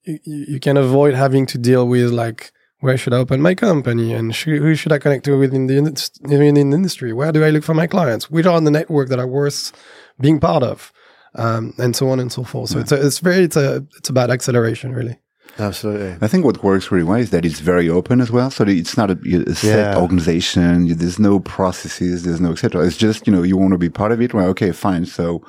you, 0.04 0.20
you 0.26 0.60
can 0.60 0.78
avoid 0.78 1.14
having 1.14 1.46
to 1.48 1.58
deal 1.58 1.88
with 1.88 2.12
like 2.12 2.52
where 2.80 2.98
should 2.98 3.14
I 3.14 3.18
open 3.18 3.42
my 3.42 3.56
company 3.56 4.14
and 4.14 4.36
sh- 4.36 4.46
who 4.46 4.76
should 4.76 4.92
I 4.92 5.00
connect 5.00 5.26
to 5.26 5.38
within 5.38 5.66
the 5.68 5.78
indus- 5.78 6.12
within 6.22 6.54
the 6.54 6.62
industry? 6.62 7.12
Where 7.12 7.32
do 7.32 7.44
I 7.44 7.50
look 7.50 7.64
for 7.64 7.74
my 7.74 7.88
clients? 7.88 8.30
Which 8.30 8.46
are 8.46 8.56
on 8.56 8.66
the 8.66 8.72
network 8.72 9.10
that 9.10 9.20
are 9.20 9.28
worth 9.28 9.72
being 10.20 10.40
part 10.40 10.64
of? 10.64 10.92
Um, 11.38 11.74
and 11.78 11.96
so 11.96 12.10
on 12.10 12.20
and 12.20 12.32
so 12.32 12.44
forth. 12.44 12.70
So 12.72 12.80
it's 12.80 12.92
a, 12.92 13.06
it's 13.06 13.20
very 13.20 13.44
it's 13.44 13.56
a 13.58 13.86
it's 13.98 14.10
about 14.10 14.30
acceleration 14.32 14.92
really. 14.94 15.18
Absolutely. 15.60 16.16
I 16.22 16.28
think 16.28 16.46
what 16.46 16.64
works 16.64 16.92
really 16.92 17.04
well 17.04 17.20
is 17.20 17.30
that 17.32 17.46
it's 17.46 17.60
very 17.60 17.90
open 17.90 18.22
as 18.22 18.32
well. 18.32 18.52
So 18.52 18.64
it's 18.68 18.96
not 18.98 19.10
a, 19.12 19.18
a 19.48 19.56
set 19.56 19.94
Yeah. 19.94 20.02
organization. 20.02 20.88
There's 20.98 21.20
no 21.20 21.40
processes. 21.40 22.24
There's 22.24 22.40
no 22.42 22.52
etc. 22.52 22.86
It's 22.86 22.98
just 22.98 23.28
you 23.28 23.34
know 23.34 23.44
you 23.44 23.58
want 23.58 23.74
to 23.74 23.78
be 23.78 23.90
part 23.90 24.12
of 24.12 24.22
it. 24.22 24.34
Well, 24.34 24.48
okay, 24.50 24.72
fine. 24.72 25.06
So 25.06 25.44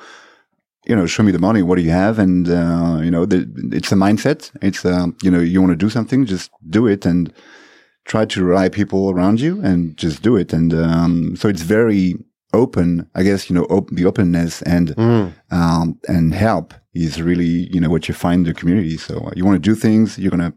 you 0.87 0.95
know, 0.95 1.05
show 1.05 1.23
me 1.23 1.31
the 1.31 1.39
money. 1.39 1.61
What 1.61 1.75
do 1.77 1.83
you 1.83 1.91
have? 1.91 2.17
And 2.19 2.49
uh, 2.49 2.99
you 3.03 3.11
know, 3.11 3.25
the, 3.25 3.45
it's 3.71 3.91
a 3.91 3.95
mindset. 3.95 4.51
It's 4.61 4.83
um, 4.85 5.15
you 5.21 5.29
know, 5.29 5.39
you 5.39 5.61
want 5.61 5.71
to 5.73 5.85
do 5.85 5.89
something, 5.89 6.25
just 6.25 6.49
do 6.69 6.87
it, 6.87 7.05
and 7.05 7.31
try 8.05 8.25
to 8.25 8.43
rely 8.43 8.69
people 8.69 9.11
around 9.11 9.39
you, 9.41 9.61
and 9.61 9.95
just 9.97 10.21
do 10.23 10.35
it. 10.37 10.53
And 10.53 10.73
um, 10.73 11.35
so 11.35 11.47
it's 11.49 11.61
very 11.61 12.15
open. 12.53 13.07
I 13.15 13.23
guess 13.23 13.49
you 13.49 13.55
know, 13.55 13.63
op- 13.65 13.89
the 13.91 14.05
openness 14.05 14.61
and 14.63 14.89
Mm. 14.95 15.33
um, 15.51 15.99
and 16.07 16.33
help 16.33 16.73
is 16.93 17.21
really 17.21 17.69
you 17.73 17.79
know 17.79 17.89
what 17.89 18.07
you 18.07 18.13
find 18.13 18.45
in 18.47 18.53
the 18.53 18.59
community. 18.59 18.97
So 18.97 19.13
uh, 19.27 19.31
you 19.35 19.45
want 19.45 19.63
to 19.63 19.69
do 19.69 19.75
things, 19.75 20.17
you're 20.17 20.31
gonna 20.31 20.53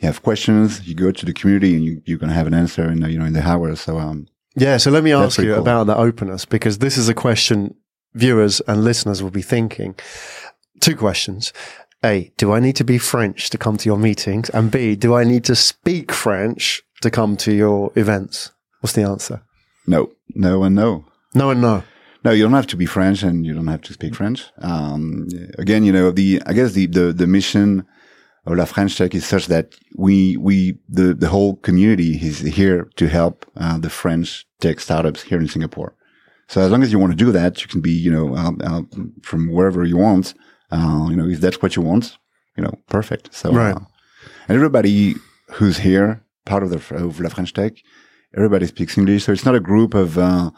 you 0.00 0.06
have 0.06 0.22
questions, 0.22 0.86
you 0.86 0.94
go 0.94 1.10
to 1.12 1.26
the 1.26 1.32
community, 1.32 1.74
and 1.76 1.84
you, 1.84 2.02
you're 2.04 2.18
gonna 2.18 2.32
have 2.34 2.46
an 2.46 2.54
answer 2.54 2.90
in 2.90 3.00
the, 3.00 3.10
you 3.10 3.18
know 3.18 3.24
in 3.26 3.32
the 3.34 3.46
hour. 3.46 3.76
So 3.76 3.98
um, 3.98 4.26
Yeah, 4.56 4.78
so 4.78 4.90
let 4.90 5.02
me 5.04 5.12
ask 5.12 5.38
you 5.38 5.52
cool. 5.54 5.62
about 5.62 5.86
that 5.86 5.96
openness 5.98 6.44
because 6.46 6.78
this 6.78 6.96
is 6.98 7.08
a 7.08 7.14
question 7.14 7.74
viewers 8.14 8.60
and 8.66 8.84
listeners 8.84 9.22
will 9.22 9.30
be 9.30 9.42
thinking. 9.42 9.94
Two 10.80 10.96
questions. 10.96 11.52
A, 12.04 12.32
do 12.36 12.52
I 12.52 12.58
need 12.60 12.74
to 12.76 12.84
be 12.84 12.98
French 12.98 13.48
to 13.50 13.58
come 13.58 13.76
to 13.76 13.88
your 13.88 13.96
meetings? 13.98 14.50
And 14.50 14.70
B, 14.72 14.96
do 14.96 15.14
I 15.14 15.22
need 15.24 15.44
to 15.44 15.54
speak 15.54 16.10
French 16.12 16.82
to 17.00 17.10
come 17.10 17.36
to 17.36 17.52
your 17.52 17.92
events? 17.94 18.50
What's 18.80 18.94
the 18.94 19.02
answer? 19.04 19.42
no, 19.86 20.10
no, 20.34 20.64
and 20.64 20.74
no. 20.74 21.04
No 21.34 21.50
and 21.50 21.60
no. 21.60 21.82
No, 22.24 22.30
you 22.30 22.42
don't 22.44 22.52
have 22.52 22.68
to 22.68 22.76
be 22.76 22.86
French 22.86 23.22
and 23.22 23.44
you 23.44 23.52
don't 23.52 23.66
have 23.66 23.82
to 23.82 23.92
speak 23.92 24.14
French. 24.14 24.44
Um, 24.58 25.26
again, 25.58 25.82
you 25.84 25.92
know, 25.92 26.10
the, 26.12 26.40
I 26.46 26.52
guess 26.52 26.72
the, 26.72 26.86
the, 26.86 27.12
the 27.12 27.26
mission 27.26 27.84
of 28.46 28.56
La 28.56 28.64
French 28.64 28.96
Tech 28.96 29.14
is 29.14 29.26
such 29.26 29.46
that 29.46 29.74
we, 29.96 30.36
we, 30.36 30.78
the, 30.88 31.14
the 31.14 31.28
whole 31.28 31.56
community 31.56 32.14
is 32.24 32.40
here 32.40 32.88
to 32.96 33.08
help, 33.08 33.44
uh, 33.56 33.78
the 33.78 33.90
French 33.90 34.46
tech 34.60 34.78
startups 34.78 35.22
here 35.22 35.40
in 35.40 35.48
Singapore. 35.48 35.94
So 36.48 36.60
as 36.60 36.70
long 36.70 36.82
as 36.82 36.92
you 36.92 36.98
want 37.00 37.12
to 37.12 37.24
do 37.24 37.32
that, 37.32 37.60
you 37.62 37.66
can 37.68 37.80
be, 37.80 37.90
you 37.92 38.10
know, 38.10 38.36
uh, 38.36 38.52
uh, 38.62 38.82
from 39.22 39.50
wherever 39.52 39.84
you 39.84 39.96
want. 39.96 40.34
Uh, 40.70 41.08
you 41.10 41.16
know, 41.16 41.26
if 41.28 41.40
that's 41.40 41.60
what 41.60 41.74
you 41.76 41.82
want, 41.82 42.18
you 42.56 42.62
know, 42.62 42.72
perfect. 42.88 43.34
So, 43.34 43.52
Right. 43.52 43.74
uh, 43.74 43.80
and 44.48 44.56
everybody 44.56 45.16
who's 45.54 45.78
here, 45.78 46.22
part 46.44 46.62
of 46.62 46.70
the, 46.70 46.96
of 46.96 47.20
La 47.20 47.30
French 47.30 47.52
Tech, 47.52 47.72
everybody 48.36 48.66
speaks 48.66 48.96
English. 48.96 49.24
So 49.24 49.32
it's 49.32 49.44
not 49.44 49.54
a 49.56 49.60
group 49.60 49.94
of, 49.94 50.18
uh, 50.18 50.50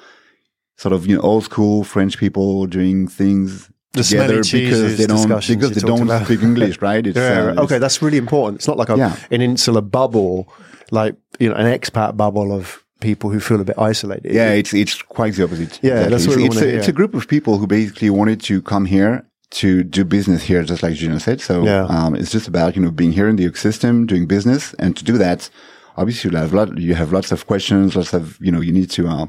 sort 0.76 0.93
of, 0.93 1.07
you 1.07 1.16
know, 1.16 1.23
old 1.23 1.45
school 1.45 1.85
French 1.85 2.19
people 2.19 2.66
doing 2.66 3.09
things 3.09 3.71
The 3.93 4.02
together 4.02 4.37
because 4.43 4.97
they 4.99 5.07
don't, 5.07 5.28
because 5.28 5.71
they 5.75 5.81
don't 5.81 6.02
about. 6.02 6.25
speak 6.26 6.43
English, 6.43 6.81
right? 6.88 7.07
It's, 7.07 7.16
Yeah. 7.16 7.54
uh, 7.57 7.62
okay, 7.64 7.78
that's 7.78 8.02
really 8.02 8.19
important. 8.19 8.59
It's 8.61 8.69
not 8.69 8.76
like 8.76 8.88
a, 8.90 8.97
Yeah. 8.97 9.16
an 9.31 9.40
insular 9.40 9.81
bubble, 9.83 10.49
like 10.90 11.14
you 11.38 11.49
know, 11.49 11.54
an 11.54 11.66
expat 11.66 12.16
bubble 12.16 12.52
of 12.52 12.83
people 13.00 13.31
who 13.31 13.38
feel 13.40 13.61
a 13.61 13.64
bit 13.64 13.78
isolated. 13.78 14.33
Yeah, 14.33 14.50
it's 14.61 14.73
it's 14.75 15.00
quite 15.02 15.35
the 15.37 15.45
opposite. 15.45 15.78
Yeah, 15.83 16.09
that's 16.09 16.26
what 16.26 16.37
it's, 16.38 16.47
it's, 16.47 16.54
wanna 16.57 16.66
a, 16.66 16.76
it's 16.78 16.88
a 16.88 16.93
group 16.93 17.14
of 17.14 17.26
people 17.28 17.59
who 17.59 17.66
basically 17.66 18.11
wanted 18.11 18.40
to 18.43 18.61
come 18.62 18.87
here 18.87 19.25
to 19.50 19.85
do 19.85 20.04
business 20.04 20.43
here, 20.43 20.62
just 20.64 20.83
like 20.83 20.95
Julien 20.95 21.21
said. 21.21 21.40
So 21.40 21.64
Yeah. 21.64 21.85
um, 21.88 22.14
it's 22.16 22.33
just 22.33 22.49
about 22.49 22.75
you 22.76 22.83
know 22.83 22.90
being 22.90 23.12
here 23.12 23.28
in 23.28 23.37
the 23.37 23.47
ecosystem, 23.49 24.07
doing 24.07 24.26
business, 24.26 24.75
and 24.78 24.97
to 24.97 25.04
do 25.04 25.19
that, 25.19 25.50
obviously 25.97 26.31
you 26.31 26.37
have 26.37 26.52
lot, 26.52 26.69
you 26.78 26.95
have 26.95 27.12
lots 27.12 27.31
of 27.33 27.47
questions, 27.47 27.95
lots 27.95 28.12
of 28.14 28.38
you 28.40 28.50
know 28.50 28.61
you 28.62 28.73
need 28.73 28.90
to. 28.90 29.07
Uh, 29.07 29.26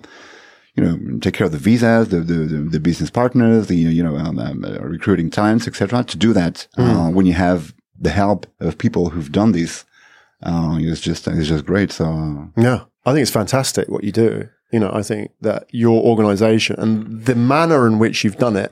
you 0.75 0.83
know, 0.83 1.19
take 1.19 1.33
care 1.33 1.45
of 1.45 1.51
the 1.53 1.57
visas, 1.57 2.09
the 2.09 2.19
the, 2.19 2.33
the, 2.33 2.57
the 2.75 2.79
business 2.79 3.09
partners, 3.09 3.67
the 3.67 3.75
you 3.77 4.03
know 4.03 4.15
um, 4.17 4.37
um, 4.39 4.63
uh, 4.65 4.79
recruiting 4.81 5.29
talents, 5.29 5.67
etc. 5.67 6.03
To 6.03 6.17
do 6.17 6.33
that, 6.33 6.67
Hmm. 6.75 6.81
uh, 6.81 7.09
when 7.11 7.25
you 7.25 7.33
have 7.33 7.73
the 7.99 8.09
help 8.11 8.45
of 8.59 8.77
people 8.77 9.09
who've 9.11 9.31
done 9.31 9.51
this, 9.53 9.85
uh, 10.43 10.77
it's 10.79 11.01
just 11.01 11.27
it's 11.27 11.47
just 11.47 11.65
great. 11.65 11.91
So 11.91 12.05
uh, 12.05 12.61
Yeah, 12.61 12.79
I 13.05 13.11
think 13.13 13.21
it's 13.21 13.31
fantastic 13.31 13.87
what 13.89 14.03
you 14.03 14.11
do. 14.11 14.49
You 14.73 14.79
know, 14.79 14.91
I 14.93 15.03
think 15.03 15.31
that 15.41 15.67
your 15.71 16.03
organization 16.03 16.75
and 16.79 17.23
the 17.25 17.35
manner 17.35 17.87
in 17.87 17.99
which 17.99 18.23
you've 18.23 18.37
done 18.37 18.57
it 18.57 18.71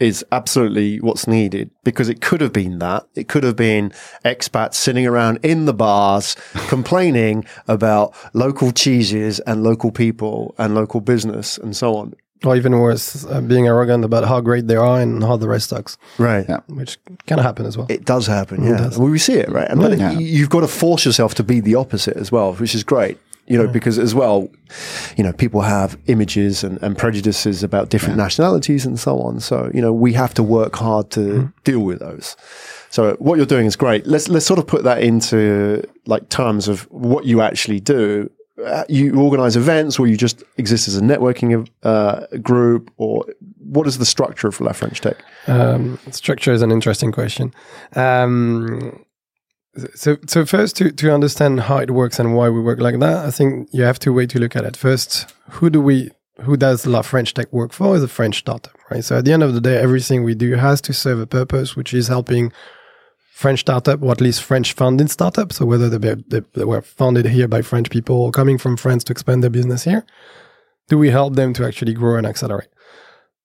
is 0.00 0.24
absolutely 0.32 1.00
what's 1.00 1.26
needed 1.28 1.70
because 1.84 2.08
it 2.08 2.20
could 2.20 2.40
have 2.40 2.52
been 2.52 2.78
that. 2.80 3.06
It 3.14 3.28
could 3.28 3.44
have 3.44 3.56
been 3.56 3.90
expats 4.24 4.74
sitting 4.74 5.06
around 5.06 5.38
in 5.42 5.66
the 5.66 5.74
bars 5.74 6.34
complaining 6.68 7.44
about 7.68 8.14
local 8.34 8.72
cheeses 8.72 9.38
and 9.40 9.62
local 9.62 9.92
people 9.92 10.54
and 10.58 10.74
local 10.74 11.00
business 11.00 11.58
and 11.58 11.76
so 11.76 11.96
on. 11.96 12.14
Or 12.44 12.56
even 12.56 12.78
worse, 12.78 13.24
uh, 13.24 13.40
being 13.40 13.66
arrogant 13.68 14.04
about 14.04 14.24
how 14.26 14.40
great 14.42 14.66
they 14.66 14.76
are 14.76 15.00
and 15.00 15.22
how 15.22 15.36
the 15.38 15.48
rest 15.48 15.70
sucks, 15.70 15.96
Right. 16.18 16.44
Yeah. 16.46 16.58
which 16.66 16.98
can 17.26 17.38
happen 17.38 17.64
as 17.64 17.78
well. 17.78 17.86
It 17.88 18.04
does 18.04 18.26
happen, 18.26 18.64
It 18.64 18.70
yeah. 18.70 18.76
does. 18.76 18.98
Well, 18.98 19.08
we 19.08 19.18
see 19.18 19.34
it, 19.34 19.48
right? 19.48 19.70
And 19.70 19.80
Yeah. 19.98 20.12
it- 20.12 20.20
you've 20.20 20.50
got 20.50 20.60
to 20.60 20.68
force 20.68 21.06
yourself 21.06 21.34
to 21.36 21.42
be 21.44 21.60
the 21.60 21.76
opposite 21.76 22.16
as 22.18 22.30
well, 22.30 22.52
which 22.54 22.74
is 22.74 22.84
great. 22.84 23.16
You 23.46 23.58
know, 23.58 23.68
because 23.68 23.98
as 23.98 24.14
well, 24.14 24.48
you 25.16 25.24
know, 25.24 25.32
people 25.32 25.60
have 25.60 25.98
images 26.06 26.64
and, 26.64 26.82
and 26.82 26.96
prejudices 26.96 27.62
about 27.62 27.90
different 27.90 28.16
nationalities 28.16 28.86
and 28.86 28.98
so 28.98 29.18
on. 29.20 29.40
So, 29.40 29.70
you 29.74 29.82
know, 29.82 29.92
we 29.92 30.14
have 30.14 30.32
to 30.34 30.42
work 30.42 30.76
hard 30.76 31.10
to 31.10 31.52
deal 31.62 31.80
with 31.80 31.98
those. 31.98 32.36
So 32.88 33.16
what 33.18 33.36
you're 33.36 33.44
doing 33.44 33.66
is 33.66 33.76
great. 33.76 34.06
Let's 34.06 34.28
let's 34.28 34.46
sort 34.46 34.58
of 34.58 34.66
put 34.66 34.84
that 34.84 35.02
into 35.02 35.82
like 36.06 36.28
terms 36.28 36.68
of 36.68 36.82
what 36.90 37.24
you 37.26 37.42
actually 37.42 37.80
do. 37.80 38.30
Uh, 38.64 38.84
you 38.88 39.20
organize 39.20 39.56
events, 39.56 39.98
or 39.98 40.06
you 40.06 40.16
just 40.16 40.44
exist 40.58 40.86
as 40.86 40.96
a 40.96 41.00
networking 41.00 41.68
uh, 41.82 42.24
group, 42.40 42.92
or 42.98 43.26
what 43.58 43.86
is 43.86 43.98
the 43.98 44.04
structure 44.04 44.46
of 44.46 44.60
La 44.60 44.72
French 44.72 45.00
Tech? 45.00 45.16
Um, 45.48 45.98
structure 46.12 46.52
is 46.52 46.62
an 46.62 46.70
interesting 46.70 47.10
question. 47.10 47.52
Um, 47.96 49.03
so, 49.94 50.16
so 50.26 50.44
first 50.44 50.76
to, 50.76 50.90
to 50.92 51.12
understand 51.12 51.60
how 51.60 51.78
it 51.78 51.90
works 51.90 52.18
and 52.18 52.34
why 52.34 52.48
we 52.48 52.60
work 52.60 52.80
like 52.80 52.98
that, 53.00 53.26
I 53.26 53.30
think 53.30 53.68
you 53.72 53.82
have 53.82 53.98
two 53.98 54.12
ways 54.12 54.28
to 54.28 54.38
look 54.38 54.56
at 54.56 54.64
it. 54.64 54.76
First, 54.76 55.32
who 55.50 55.70
do 55.70 55.80
we, 55.80 56.10
who 56.42 56.56
does 56.56 56.86
La 56.86 57.02
French 57.02 57.34
Tech 57.34 57.52
work 57.52 57.72
for? 57.72 57.96
Is 57.96 58.02
a 58.02 58.08
French 58.08 58.38
startup, 58.38 58.76
right? 58.90 59.04
So 59.04 59.18
at 59.18 59.24
the 59.24 59.32
end 59.32 59.42
of 59.42 59.54
the 59.54 59.60
day, 59.60 59.78
everything 59.78 60.24
we 60.24 60.34
do 60.34 60.54
has 60.54 60.80
to 60.82 60.92
serve 60.92 61.20
a 61.20 61.26
purpose, 61.26 61.76
which 61.76 61.92
is 61.92 62.08
helping 62.08 62.52
French 63.32 63.60
startup, 63.60 64.02
or 64.02 64.12
at 64.12 64.20
least 64.20 64.42
French 64.42 64.72
founded 64.72 65.10
startups. 65.10 65.56
So 65.56 65.66
whether 65.66 65.88
they, 65.88 66.14
they, 66.28 66.42
they 66.54 66.64
were 66.64 66.82
founded 66.82 67.26
here 67.26 67.48
by 67.48 67.62
French 67.62 67.90
people 67.90 68.16
or 68.16 68.30
coming 68.30 68.58
from 68.58 68.76
France 68.76 69.04
to 69.04 69.12
expand 69.12 69.42
their 69.42 69.50
business 69.50 69.84
here, 69.84 70.04
do 70.88 70.98
we 70.98 71.10
help 71.10 71.34
them 71.34 71.52
to 71.54 71.66
actually 71.66 71.94
grow 71.94 72.16
and 72.16 72.26
accelerate? 72.26 72.68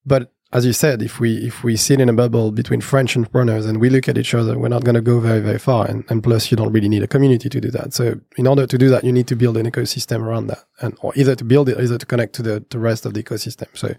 But 0.06 0.32
as 0.52 0.66
you 0.66 0.74
said, 0.74 1.04
if 1.04 1.20
we 1.20 1.38
if 1.46 1.64
we 1.64 1.76
sit 1.76 2.02
in 2.02 2.10
a 2.10 2.14
bubble 2.14 2.52
between 2.52 2.82
French 2.82 3.16
entrepreneurs 3.16 3.68
and 3.68 3.80
we 3.80 3.90
look 3.90 4.10
at 4.10 4.18
each 4.18 4.34
other, 4.34 4.58
we're 4.58 4.68
not 4.68 4.84
going 4.84 4.96
to 4.96 5.02
go 5.02 5.20
very 5.20 5.42
very 5.42 5.60
far. 5.60 5.86
And, 5.86 6.04
and 6.10 6.24
plus, 6.24 6.50
you 6.50 6.58
don't 6.58 6.72
really 6.72 6.90
need 6.90 7.04
a 7.04 7.08
community 7.08 7.50
to 7.50 7.60
do 7.60 7.70
that. 7.72 7.94
So 7.94 8.20
in 8.36 8.48
order 8.48 8.66
to 8.66 8.78
do 8.78 8.90
that, 8.90 9.04
you 9.04 9.12
need 9.12 9.28
to 9.28 9.36
build 9.36 9.58
an 9.58 9.70
ecosystem 9.70 10.22
around 10.22 10.48
that, 10.48 10.64
and 10.82 10.98
or 11.02 11.14
either 11.16 11.36
to 11.36 11.44
build 11.44 11.70
it, 11.70 11.78
or 11.78 11.84
either 11.84 12.00
to 12.00 12.06
connect 12.06 12.34
to 12.36 12.42
the 12.42 12.66
the 12.70 12.80
rest 12.80 13.06
of 13.06 13.14
the 13.14 13.22
ecosystem. 13.22 13.68
So 13.74 13.94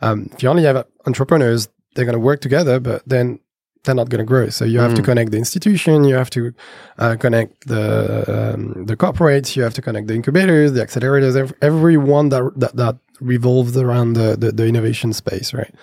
um, 0.00 0.30
if 0.32 0.42
you 0.42 0.48
only 0.48 0.64
have 0.64 0.86
entrepreneurs, 1.06 1.68
they're 1.94 2.06
going 2.06 2.14
to 2.14 2.20
work 2.20 2.40
together, 2.40 2.80
but 2.80 3.02
then 3.06 3.40
they're 3.84 3.94
not 3.94 4.08
going 4.08 4.20
to 4.20 4.24
grow. 4.24 4.48
So 4.48 4.64
you 4.64 4.78
have 4.80 4.94
to 4.94 5.02
connect 5.02 5.32
the 5.32 5.38
institution, 5.38 6.04
you 6.04 6.14
have 6.14 6.30
to 6.30 6.52
uh, 6.98 7.16
connect 7.16 7.66
the 7.66 8.54
um, 8.54 8.86
the 8.86 8.96
corporates, 8.96 9.56
you 9.56 9.62
have 9.62 9.74
to 9.74 9.82
connect 9.82 10.06
the 10.06 10.14
incubators, 10.14 10.72
the 10.72 10.80
accelerators, 10.80 11.36
ev- 11.36 11.54
everyone 11.60 12.28
that 12.30 12.52
that, 12.56 12.76
that 12.76 12.96
revolves 13.20 13.76
around 13.76 14.14
the, 14.14 14.36
the 14.36 14.52
the 14.52 14.66
innovation 14.66 15.12
space, 15.12 15.52
right? 15.52 15.74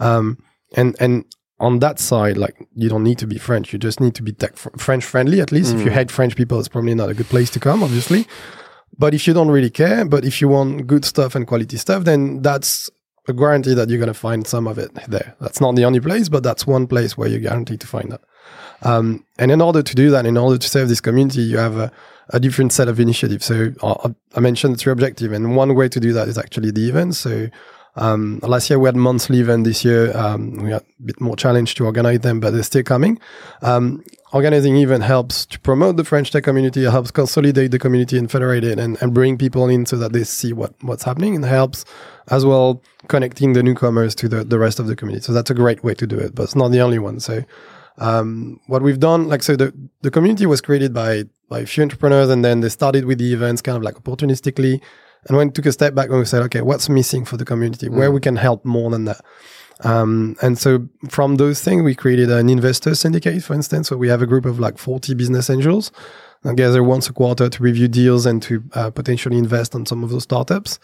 Um, 0.00 0.38
and 0.76 0.96
and 1.00 1.24
on 1.60 1.78
that 1.78 1.98
side, 2.00 2.36
like 2.36 2.56
you 2.74 2.88
don't 2.88 3.04
need 3.04 3.18
to 3.18 3.26
be 3.26 3.38
French, 3.38 3.72
you 3.72 3.78
just 3.78 4.00
need 4.00 4.14
to 4.14 4.22
be 4.22 4.32
tech 4.32 4.56
fr- 4.56 4.76
French 4.78 5.04
friendly. 5.04 5.40
At 5.40 5.52
least 5.52 5.74
if 5.74 5.84
you 5.84 5.90
hate 5.90 6.10
French 6.10 6.34
people, 6.36 6.58
it's 6.58 6.68
probably 6.68 6.94
not 6.94 7.08
a 7.10 7.14
good 7.14 7.28
place 7.28 7.50
to 7.50 7.60
come, 7.60 7.82
obviously. 7.82 8.26
But 8.98 9.14
if 9.14 9.26
you 9.26 9.34
don't 9.34 9.50
really 9.50 9.70
care, 9.70 10.04
but 10.04 10.24
if 10.24 10.40
you 10.40 10.48
want 10.48 10.86
good 10.86 11.04
stuff 11.04 11.34
and 11.34 11.46
quality 11.46 11.76
stuff, 11.76 12.04
then 12.04 12.42
that's 12.42 12.90
a 13.28 13.32
guarantee 13.32 13.74
that 13.74 13.88
you're 13.88 13.98
going 13.98 14.08
to 14.08 14.14
find 14.14 14.46
some 14.46 14.66
of 14.66 14.78
it 14.78 14.92
there. 15.08 15.36
That's 15.40 15.60
not 15.60 15.76
the 15.76 15.84
only 15.84 16.00
place, 16.00 16.28
but 16.28 16.42
that's 16.42 16.66
one 16.66 16.86
place 16.86 17.16
where 17.16 17.28
you're 17.28 17.40
guaranteed 17.40 17.80
to 17.80 17.86
find 17.86 18.10
that. 18.10 18.20
Um, 18.82 19.24
and 19.38 19.50
in 19.50 19.60
order 19.60 19.82
to 19.82 19.94
do 19.94 20.10
that, 20.10 20.26
in 20.26 20.36
order 20.36 20.58
to 20.58 20.68
serve 20.68 20.88
this 20.88 21.00
community, 21.00 21.42
you 21.42 21.58
have 21.58 21.76
a, 21.76 21.92
a 22.30 22.40
different 22.40 22.72
set 22.72 22.88
of 22.88 22.98
initiatives. 22.98 23.44
So 23.44 23.72
uh, 23.80 24.10
I 24.34 24.40
mentioned 24.40 24.78
three 24.78 24.92
objectives, 24.92 25.32
and 25.32 25.56
one 25.56 25.74
way 25.74 25.88
to 25.88 26.00
do 26.00 26.12
that 26.14 26.28
is 26.28 26.36
actually 26.36 26.72
the 26.72 26.88
events. 26.88 27.18
So 27.18 27.48
um, 27.96 28.40
last 28.42 28.70
year 28.70 28.78
we 28.78 28.88
had 28.88 28.96
monthly 28.96 29.40
event. 29.40 29.64
This 29.64 29.84
year 29.84 30.16
um, 30.16 30.52
we 30.56 30.70
had 30.70 30.82
a 30.82 31.02
bit 31.04 31.20
more 31.20 31.36
challenge 31.36 31.74
to 31.76 31.84
organize 31.84 32.20
them, 32.20 32.40
but 32.40 32.52
they're 32.52 32.62
still 32.62 32.82
coming. 32.82 33.18
Um, 33.60 34.02
organizing 34.32 34.76
event 34.76 35.02
helps 35.02 35.44
to 35.46 35.60
promote 35.60 35.96
the 35.96 36.04
French 36.04 36.30
tech 36.30 36.44
community, 36.44 36.84
It 36.84 36.90
helps 36.90 37.10
consolidate 37.10 37.70
the 37.70 37.78
community 37.78 38.16
and 38.16 38.30
federate 38.30 38.64
it, 38.64 38.78
and, 38.78 39.00
and 39.02 39.12
bring 39.12 39.36
people 39.36 39.68
in 39.68 39.84
so 39.84 39.96
that 39.96 40.12
they 40.12 40.24
see 40.24 40.52
what 40.52 40.74
what's 40.82 41.04
happening, 41.04 41.34
and 41.34 41.44
helps 41.44 41.84
as 42.28 42.46
well 42.46 42.82
connecting 43.08 43.52
the 43.52 43.62
newcomers 43.62 44.14
to 44.14 44.28
the, 44.28 44.44
the 44.44 44.58
rest 44.58 44.78
of 44.78 44.86
the 44.86 44.96
community. 44.96 45.24
So 45.24 45.32
that's 45.32 45.50
a 45.50 45.54
great 45.54 45.84
way 45.84 45.94
to 45.94 46.06
do 46.06 46.18
it, 46.18 46.34
but 46.34 46.44
it's 46.44 46.56
not 46.56 46.68
the 46.68 46.80
only 46.80 46.98
one. 46.98 47.20
So 47.20 47.42
um, 47.98 48.60
what 48.68 48.82
we've 48.82 49.00
done, 49.00 49.28
like 49.28 49.42
so, 49.42 49.56
the 49.56 49.72
the 50.00 50.10
community 50.10 50.46
was 50.46 50.60
created 50.60 50.94
by 50.94 51.24
by 51.48 51.60
a 51.60 51.66
few 51.66 51.82
entrepreneurs, 51.82 52.30
and 52.30 52.42
then 52.42 52.60
they 52.60 52.70
started 52.70 53.04
with 53.04 53.18
the 53.18 53.32
events 53.34 53.60
kind 53.60 53.76
of 53.76 53.82
like 53.82 53.96
opportunistically, 53.96 54.80
and 55.28 55.36
when 55.36 55.48
we 55.48 55.52
took 55.52 55.66
a 55.66 55.72
step 55.72 55.94
back 55.94 56.08
and 56.08 56.18
we 56.18 56.24
said, 56.24 56.42
okay, 56.42 56.62
what's 56.62 56.88
missing 56.88 57.24
for 57.24 57.36
the 57.36 57.44
community, 57.44 57.88
where 57.88 58.10
we 58.10 58.20
can 58.20 58.36
help 58.36 58.64
more 58.64 58.90
than 58.90 59.04
that. 59.04 59.20
Um, 59.84 60.36
and 60.42 60.58
so 60.58 60.88
from 61.08 61.36
those 61.36 61.60
things, 61.62 61.82
we 61.82 61.94
created 61.94 62.30
an 62.30 62.48
investor 62.48 62.94
syndicate, 62.94 63.42
for 63.42 63.54
instance. 63.54 63.88
So 63.88 63.96
we 63.96 64.08
have 64.08 64.22
a 64.22 64.26
group 64.26 64.44
of 64.44 64.58
like 64.58 64.78
40 64.78 65.14
business 65.14 65.50
angels 65.50 65.90
that 66.42 66.56
gather 66.56 66.82
once 66.82 67.08
a 67.08 67.12
quarter 67.12 67.48
to 67.48 67.62
review 67.62 67.88
deals 67.88 68.26
and 68.26 68.42
to 68.42 68.62
uh, 68.74 68.90
potentially 68.90 69.38
invest 69.38 69.74
on 69.74 69.86
some 69.86 70.02
of 70.02 70.10
those 70.10 70.24
startups. 70.24 70.78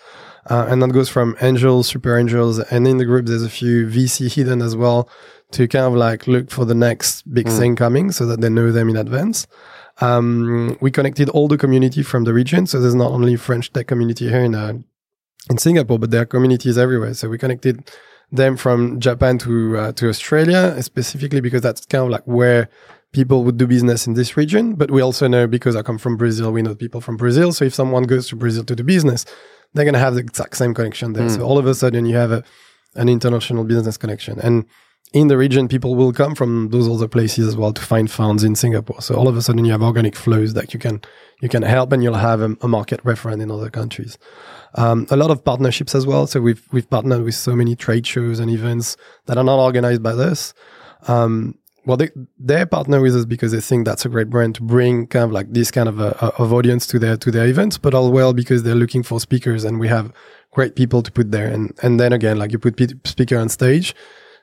Uh, 0.47 0.67
and 0.69 0.83
that 0.83 0.93
goes 0.93 1.09
from 1.09 1.37
angels, 1.41 1.89
super 1.89 2.17
angels, 2.17 2.59
and 2.59 2.87
in 2.87 2.99
the 2.99 3.05
group, 3.05 3.27
there's 3.27 3.43
a 3.43 3.51
few 3.51 3.87
VC 3.87 4.33
hidden 4.33 4.63
as 4.63 4.77
well 4.77 5.09
to 5.51 5.67
kind 5.67 5.87
of 5.87 5.95
like 5.95 6.27
look 6.27 6.51
for 6.51 6.65
the 6.65 6.75
next 6.75 7.23
big 7.33 7.49
thing 7.49 7.75
coming 7.75 8.13
so 8.13 8.27
that 8.27 8.41
they 8.41 8.49
know 8.49 8.71
them 8.71 8.89
in 8.89 8.97
advance. 8.97 9.47
Um, 10.01 10.77
we 10.81 10.91
connected 10.91 11.29
all 11.31 11.49
the 11.49 11.59
community 11.59 12.03
from 12.03 12.25
the 12.25 12.33
region. 12.33 12.67
So 12.67 12.81
there's 12.81 12.95
not 12.95 13.13
only 13.13 13.37
French 13.37 13.73
tech 13.73 13.87
community 13.87 14.29
here 14.29 14.45
in, 14.45 14.55
uh, 14.55 14.75
in 15.51 15.59
Singapore, 15.59 15.99
but 15.99 16.11
there 16.11 16.23
are 16.23 16.27
communities 16.27 16.79
everywhere. 16.79 17.15
So 17.15 17.29
we 17.29 17.39
connected 17.39 17.91
them 18.31 18.57
from 18.57 19.01
Japan 19.01 19.39
to, 19.39 19.77
uh, 19.77 19.93
to 19.93 20.09
Australia, 20.09 20.81
specifically 20.83 21.41
because 21.41 21.63
that's 21.63 21.85
kind 21.87 22.05
of 22.05 22.11
like 22.11 22.25
where 22.25 22.69
people 23.13 23.43
would 23.45 23.57
do 23.57 23.67
business 23.67 24.07
in 24.07 24.15
this 24.15 24.37
region. 24.37 24.75
But 24.75 24.91
we 24.91 25.01
also 25.01 25.27
know 25.27 25.47
because 25.47 25.75
I 25.75 25.83
come 25.83 25.99
from 25.99 26.17
Brazil, 26.17 26.53
we 26.53 26.63
know 26.63 26.75
people 26.75 27.01
from 27.01 27.17
Brazil. 27.17 27.53
So 27.53 27.65
if 27.65 27.75
someone 27.75 28.05
goes 28.05 28.29
to 28.29 28.37
Brazil 28.37 28.65
to 28.65 28.77
do 28.77 28.85
business, 28.85 29.25
they're 29.75 29.85
going 29.85 29.95
to 29.95 30.01
have 30.01 30.15
the 30.15 30.21
exact 30.21 30.57
same 30.57 30.75
connection 30.75 31.15
there. 31.15 31.29
So 31.29 31.43
all 31.43 31.59
of 31.59 31.67
a 31.67 31.75
sudden 31.75 32.07
you 32.07 32.17
have 32.17 32.33
a, 32.33 32.45
an 32.95 33.09
international 33.09 33.65
business 33.65 33.97
connection. 33.97 34.39
And 34.41 34.65
in 35.13 35.29
the 35.29 35.39
region, 35.39 35.69
people 35.69 35.95
will 35.95 36.13
come 36.13 36.35
from 36.35 36.69
those 36.69 36.89
other 36.89 37.09
places 37.09 37.49
as 37.49 37.57
well 37.57 37.73
to 37.73 37.81
find 37.81 38.11
funds 38.11 38.45
in 38.45 38.55
Singapore. 38.55 39.01
So 39.01 39.15
all 39.15 39.29
of 39.29 39.37
a 39.37 39.43
sudden, 39.43 39.65
you 39.65 39.73
have 39.73 39.83
organic 39.83 40.15
flows 40.15 40.55
that 40.55 40.75
you 40.75 40.81
can 40.81 41.01
you 41.41 41.49
can 41.49 41.63
help, 41.63 41.93
and 41.93 42.03
you'll 42.03 42.15
have 42.15 42.41
a, 42.41 42.57
a 42.61 42.69
market 42.69 43.01
reference 43.05 43.43
in 43.43 43.51
other 43.51 43.71
countries. 43.71 44.19
Um, 44.75 45.07
a 45.11 45.17
lot 45.17 45.31
of 45.31 45.45
partnerships 45.45 45.95
as 45.95 46.07
well. 46.07 46.27
So 46.27 46.41
we've 46.41 46.63
we've 46.73 46.89
partnered 46.89 47.25
with 47.25 47.35
so 47.35 47.57
many 47.57 47.75
trade 47.75 48.07
shows 48.07 48.39
and 48.39 48.51
events 48.51 48.97
that 49.27 49.39
are 49.39 49.45
not 49.45 49.59
organized 49.59 50.03
by 50.03 50.11
us. 50.11 50.53
Um, 51.07 51.59
well, 51.87 51.97
they 51.97 52.11
they 52.39 52.67
partner 52.67 53.01
with 53.01 53.17
us 53.17 53.25
because 53.25 53.53
they 53.53 53.63
think 53.63 53.87
that's 53.87 54.05
a 54.05 54.11
great 54.11 54.29
brand 54.29 54.57
to 54.57 54.63
bring 54.63 55.07
kind 55.07 55.25
of 55.25 55.33
like 55.33 55.51
this 55.51 55.71
kind 55.71 55.89
of 55.89 56.01
a, 56.01 56.15
of 56.39 56.53
audience 56.53 56.87
to 56.89 56.99
their 56.99 57.17
to 57.17 57.31
their 57.31 57.47
events, 57.47 57.79
but 57.79 57.95
all 57.95 58.13
well 58.13 58.35
because 58.35 58.63
they're 58.63 58.75
looking 58.75 59.03
for 59.03 59.21
speakers, 59.21 59.65
and 59.65 59.81
we 59.81 59.89
have 59.89 60.13
great 60.51 60.77
people 60.77 61.03
to 61.03 61.11
put 61.11 61.31
there. 61.31 61.47
And 61.47 61.73
and 61.83 61.99
then 61.99 62.13
again, 62.13 62.37
like 62.37 62.53
you 62.53 62.59
put 62.59 62.79
speaker 63.07 63.39
on 63.39 63.49
stage, 63.49 63.95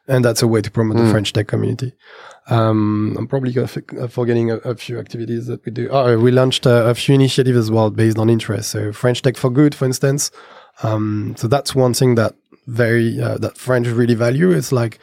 and 0.08 0.24
that's 0.24 0.42
a 0.42 0.48
way 0.48 0.62
to 0.62 0.72
promote 0.72 0.98
Mm. 0.98 1.06
the 1.06 1.12
French 1.12 1.34
tech 1.34 1.48
community. 1.48 1.94
Um, 2.48 3.16
I'm 3.18 3.28
probably 3.28 3.58
uh, 3.58 3.68
forgetting 4.08 4.52
a, 4.52 4.58
a 4.58 4.76
few 4.76 5.00
activities 5.00 5.48
that 5.48 5.66
we 5.66 5.72
do. 5.72 5.90
Oh, 5.90 6.18
we 6.20 6.32
launched 6.32 6.66
a, 6.66 6.90
a 6.90 6.94
few 6.94 7.16
initiatives 7.16 7.58
as 7.58 7.72
well 7.72 7.90
based 7.90 8.18
on 8.20 8.30
interest. 8.30 8.70
So 8.70 8.92
French 8.92 9.22
Tech 9.22 9.36
for 9.38 9.50
Good, 9.50 9.74
for 9.74 9.86
instance. 9.86 10.30
Um, 10.84 11.34
so 11.38 11.48
that's 11.48 11.74
one 11.74 11.94
thing 11.94 12.16
that 12.16 12.36
very 12.68 13.20
uh, 13.22 13.38
that 13.40 13.58
French 13.58 13.88
really 13.88 14.14
value. 14.16 14.52
It's 14.52 14.72
like 14.72 15.00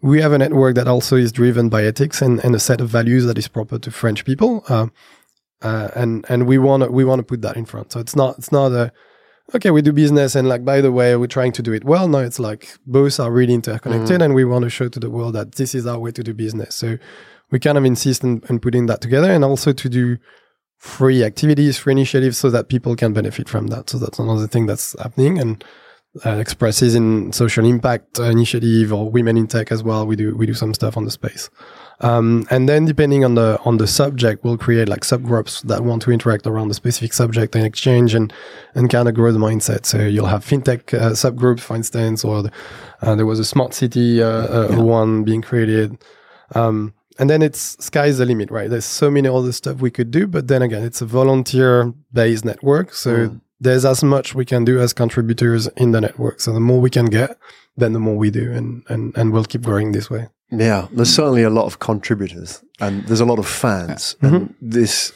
we 0.00 0.20
have 0.20 0.32
a 0.32 0.38
network 0.38 0.74
that 0.76 0.86
also 0.86 1.16
is 1.16 1.32
driven 1.32 1.68
by 1.68 1.84
ethics 1.84 2.22
and, 2.22 2.38
and 2.44 2.54
a 2.54 2.58
set 2.60 2.80
of 2.80 2.88
values 2.88 3.24
that 3.26 3.38
is 3.38 3.48
proper 3.48 3.78
to 3.78 3.90
French 3.90 4.24
people. 4.24 4.62
Uh, 4.68 4.88
uh, 5.62 5.88
and 5.96 6.24
and 6.28 6.46
we 6.46 6.58
want 6.58 6.82
to 6.84 6.90
we 6.90 7.04
want 7.04 7.18
to 7.18 7.24
put 7.24 7.42
that 7.42 7.56
in 7.56 7.64
front. 7.64 7.92
So 7.92 7.98
it's 8.00 8.14
not 8.14 8.38
it's 8.38 8.52
not 8.52 8.72
a 8.72 8.92
okay 9.54 9.70
we 9.70 9.82
do 9.82 9.92
business 9.92 10.34
and 10.34 10.48
like 10.48 10.64
by 10.64 10.80
the 10.80 10.92
way 10.92 11.16
we're 11.16 11.26
trying 11.26 11.52
to 11.52 11.62
do 11.62 11.72
it 11.72 11.84
well. 11.84 12.08
Now 12.08 12.18
it's 12.18 12.38
like 12.38 12.76
both 12.86 13.20
are 13.20 13.30
really 13.30 13.54
interconnected, 13.54 14.20
mm. 14.20 14.24
and 14.24 14.34
we 14.34 14.44
want 14.44 14.64
to 14.64 14.70
show 14.70 14.88
to 14.88 15.00
the 15.00 15.10
world 15.10 15.34
that 15.34 15.52
this 15.52 15.74
is 15.74 15.86
our 15.86 15.98
way 15.98 16.10
to 16.12 16.22
do 16.22 16.34
business. 16.34 16.74
So 16.74 16.98
we 17.50 17.60
kind 17.60 17.78
of 17.78 17.84
insist 17.84 18.24
on, 18.24 18.42
on 18.50 18.58
putting 18.58 18.86
that 18.86 19.00
together, 19.00 19.30
and 19.30 19.44
also 19.44 19.72
to 19.72 19.88
do 19.88 20.18
free 20.78 21.24
activities, 21.24 21.78
free 21.78 21.92
initiatives, 21.92 22.38
so 22.38 22.50
that 22.50 22.68
people 22.68 22.96
can 22.96 23.12
benefit 23.12 23.48
from 23.48 23.68
that. 23.68 23.88
So 23.90 23.98
that's 23.98 24.18
another 24.18 24.46
thing 24.46 24.66
that's 24.66 24.94
happening 24.98 25.38
and. 25.38 25.64
Uh, 26.24 26.38
expresses 26.38 26.94
in 26.94 27.32
social 27.32 27.66
impact 27.66 28.18
initiative 28.18 28.92
or 28.92 29.10
women 29.10 29.36
in 29.36 29.46
tech 29.46 29.70
as 29.70 29.82
well. 29.82 30.06
We 30.06 30.16
do 30.16 30.34
we 30.34 30.46
do 30.46 30.54
some 30.54 30.72
stuff 30.72 30.96
on 30.96 31.04
the 31.04 31.10
space. 31.10 31.50
Um, 32.00 32.46
and 32.50 32.68
then 32.68 32.84
depending 32.84 33.24
on 33.24 33.34
the 33.34 33.58
on 33.64 33.78
the 33.78 33.86
subject, 33.86 34.44
we'll 34.44 34.58
create 34.58 34.88
like 34.88 35.00
subgroups 35.00 35.62
that 35.62 35.82
want 35.82 36.02
to 36.02 36.10
interact 36.10 36.46
around 36.46 36.68
the 36.68 36.74
specific 36.74 37.12
subject 37.12 37.54
and 37.56 37.64
exchange 37.64 38.14
and 38.14 38.32
and 38.74 38.88
kind 38.90 39.08
of 39.08 39.14
grow 39.14 39.32
the 39.32 39.38
mindset. 39.38 39.84
So 39.84 39.98
you'll 39.98 40.26
have 40.26 40.44
fintech 40.44 40.94
uh, 40.94 41.10
subgroups, 41.12 41.60
for 41.60 41.76
instance, 41.76 42.24
or 42.24 42.44
the, 42.44 42.52
uh, 43.02 43.14
there 43.14 43.26
was 43.26 43.38
a 43.38 43.44
smart 43.44 43.74
city 43.74 44.22
uh, 44.22 44.28
uh, 44.28 44.82
one 44.82 45.24
being 45.24 45.42
created. 45.42 45.98
Um, 46.54 46.94
and 47.18 47.30
then 47.30 47.42
it's 47.42 47.82
sky's 47.84 48.18
the 48.18 48.26
limit, 48.26 48.50
right? 48.50 48.68
There's 48.68 48.84
so 48.84 49.10
many 49.10 49.28
other 49.28 49.52
stuff 49.52 49.80
we 49.80 49.90
could 49.90 50.10
do, 50.10 50.26
but 50.26 50.48
then 50.48 50.62
again, 50.62 50.82
it's 50.82 51.00
a 51.00 51.06
volunteer 51.06 51.92
based 52.12 52.44
network, 52.44 52.92
so 52.92 53.40
there's 53.60 53.84
as 53.84 54.04
much 54.04 54.34
we 54.34 54.44
can 54.44 54.64
do 54.64 54.80
as 54.80 54.92
contributors 54.92 55.68
in 55.76 55.92
the 55.92 56.00
network. 56.00 56.40
So 56.40 56.52
the 56.52 56.60
more 56.60 56.80
we 56.80 56.90
can 56.90 57.06
get, 57.06 57.38
then 57.76 57.92
the 57.92 58.00
more 58.00 58.16
we 58.16 58.30
do, 58.30 58.52
and 58.52 58.82
and 58.88 59.16
and 59.16 59.32
we'll 59.32 59.44
keep 59.44 59.62
growing 59.62 59.92
this 59.92 60.10
way. 60.10 60.28
Yeah, 60.50 60.88
there's 60.92 61.12
certainly 61.12 61.42
a 61.42 61.50
lot 61.50 61.66
of 61.66 61.80
contributors 61.80 62.62
and 62.78 63.04
there's 63.06 63.20
a 63.20 63.24
lot 63.24 63.38
of 63.38 63.48
fans. 63.48 64.16
Mm-hmm. 64.22 64.34
And 64.34 64.54
this 64.60 65.12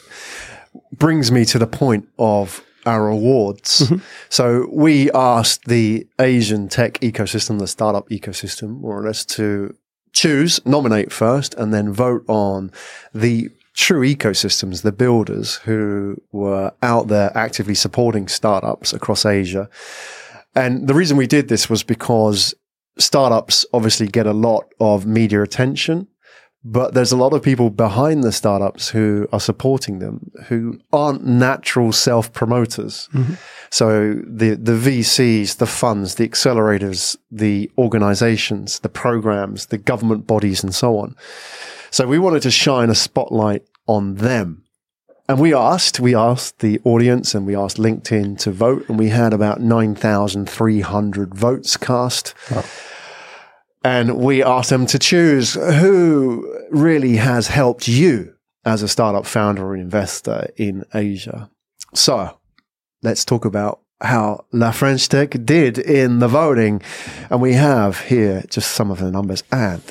brings 0.91 1.31
me 1.31 1.45
to 1.45 1.59
the 1.59 1.67
point 1.67 2.07
of 2.19 2.63
our 2.85 3.07
awards. 3.07 3.81
Mm-hmm. 3.81 3.97
So 4.29 4.67
we 4.71 5.11
asked 5.11 5.65
the 5.65 6.07
Asian 6.19 6.67
tech 6.67 6.99
ecosystem, 6.99 7.59
the 7.59 7.67
startup 7.67 8.09
ecosystem, 8.09 8.81
more 8.81 8.99
or 8.99 9.05
less, 9.05 9.25
to 9.25 9.75
choose, 10.13 10.59
nominate 10.65 11.11
first, 11.11 11.53
and 11.53 11.73
then 11.73 11.93
vote 11.93 12.23
on 12.27 12.71
the 13.13 13.49
true 13.73 14.01
ecosystems, 14.01 14.81
the 14.81 14.91
builders 14.91 15.55
who 15.55 16.17
were 16.31 16.73
out 16.81 17.07
there 17.07 17.35
actively 17.35 17.75
supporting 17.75 18.27
startups 18.27 18.93
across 18.93 19.25
Asia. 19.25 19.69
And 20.55 20.87
the 20.87 20.93
reason 20.93 21.17
we 21.17 21.27
did 21.27 21.47
this 21.47 21.69
was 21.69 21.83
because 21.83 22.53
startups 22.97 23.65
obviously 23.73 24.07
get 24.07 24.27
a 24.27 24.33
lot 24.33 24.65
of 24.79 25.05
media 25.05 25.41
attention, 25.41 26.07
but 26.63 26.93
there's 26.93 27.11
a 27.11 27.17
lot 27.17 27.33
of 27.33 27.41
people 27.41 27.69
behind 27.69 28.23
the 28.23 28.31
startups 28.31 28.89
who 28.89 29.27
are 29.31 29.39
supporting 29.39 29.99
them 29.99 30.31
who 30.47 30.79
aren't 30.93 31.25
natural 31.25 31.91
self 31.91 32.31
promoters. 32.33 33.09
Mm-hmm. 33.13 33.33
So 33.71 34.15
the, 34.27 34.55
the 34.55 34.73
VCs, 34.73 35.57
the 35.57 35.65
funds, 35.65 36.15
the 36.15 36.27
accelerators, 36.27 37.17
the 37.31 37.71
organizations, 37.77 38.79
the 38.79 38.89
programs, 38.89 39.67
the 39.67 39.77
government 39.77 40.27
bodies 40.27 40.63
and 40.63 40.75
so 40.75 40.97
on. 40.97 41.15
So 41.91 42.07
we 42.07 42.19
wanted 42.19 42.41
to 42.43 42.51
shine 42.51 42.89
a 42.89 42.95
spotlight 42.95 43.63
on 43.85 44.15
them. 44.15 44.63
And 45.27 45.39
we 45.39 45.53
asked, 45.53 45.99
we 45.99 46.15
asked 46.15 46.59
the 46.59 46.79
audience 46.85 47.35
and 47.35 47.45
we 47.45 47.55
asked 47.55 47.77
LinkedIn 47.77 48.39
to 48.39 48.51
vote 48.51 48.87
and 48.89 48.97
we 48.97 49.09
had 49.09 49.33
about 49.33 49.61
9,300 49.61 51.35
votes 51.35 51.77
cast. 51.77 52.33
And 53.83 54.17
we 54.17 54.41
asked 54.41 54.69
them 54.69 54.85
to 54.87 54.99
choose 54.99 55.53
who 55.53 56.65
really 56.69 57.17
has 57.17 57.47
helped 57.47 57.87
you 57.87 58.35
as 58.63 58.83
a 58.83 58.87
startup 58.87 59.25
founder 59.25 59.65
or 59.65 59.75
investor 59.75 60.47
in 60.55 60.85
Asia. 60.93 61.49
So 61.93 62.37
let's 63.01 63.25
talk 63.25 63.43
about 63.43 63.81
how 63.99 64.45
La 64.53 64.71
French 64.71 65.09
Tech 65.09 65.35
did 65.45 65.77
in 65.77 66.19
the 66.19 66.27
voting. 66.27 66.81
And 67.29 67.41
we 67.41 67.53
have 67.53 67.99
here 68.01 68.43
just 68.49 68.71
some 68.71 68.91
of 68.91 68.99
the 68.99 69.11
numbers 69.11 69.43
and 69.51 69.81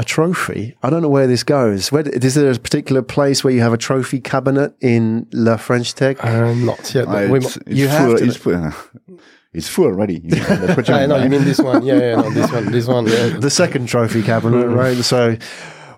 a 0.00 0.04
trophy. 0.04 0.74
I 0.82 0.88
don't 0.90 1.02
know 1.02 1.10
where 1.10 1.26
this 1.26 1.42
goes. 1.44 1.92
Where, 1.92 2.08
is 2.08 2.34
there 2.34 2.50
a 2.50 2.58
particular 2.58 3.02
place 3.02 3.44
where 3.44 3.52
you 3.52 3.60
have 3.60 3.74
a 3.74 3.76
trophy 3.88 4.18
cabinet 4.20 4.74
in 4.80 5.26
La 5.32 5.56
French 5.58 5.94
Tech? 5.94 6.24
Uh, 6.24 6.54
not 6.54 6.94
yet. 6.94 7.06
Uh, 7.06 7.28
we 7.30 7.38
it's, 7.38 7.56
mo- 7.56 7.62
it's 7.66 7.78
you 7.80 7.88
have 7.88 8.06
full, 8.08 8.16
to- 8.18 8.24
It's 8.24 8.36
full, 8.36 8.54
uh, 8.54 8.72
it's 9.52 9.68
full 9.68 9.84
already. 9.84 10.20
You 10.24 10.36
know, 10.36 10.56
that's 10.56 10.76
what 10.76 10.88
you 10.88 10.94
I 10.94 11.00
mean, 11.00 11.08
know 11.10 11.16
you 11.16 11.22
right? 11.22 11.30
mean 11.30 11.44
this 11.44 11.58
one. 11.58 11.84
Yeah, 11.84 11.98
yeah, 11.98 12.16
no, 12.16 12.30
this 12.30 12.50
one, 12.50 12.72
this 12.72 12.86
one. 12.86 13.06
Yeah. 13.06 13.28
the 13.38 13.50
second 13.50 13.88
trophy 13.88 14.22
cabinet, 14.22 14.66
right? 14.68 14.96
So, 15.04 15.36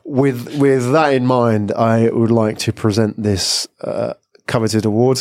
with 0.05 0.57
with 0.59 0.91
that 0.93 1.15
in 1.15 1.25
mind, 1.27 1.71
I 1.73 2.09
would 2.11 2.31
like 2.33 2.59
to 2.59 2.73
present 2.73 3.23
this 3.23 3.69
uh, 3.83 4.15
coveted 4.47 4.85
award 4.85 5.21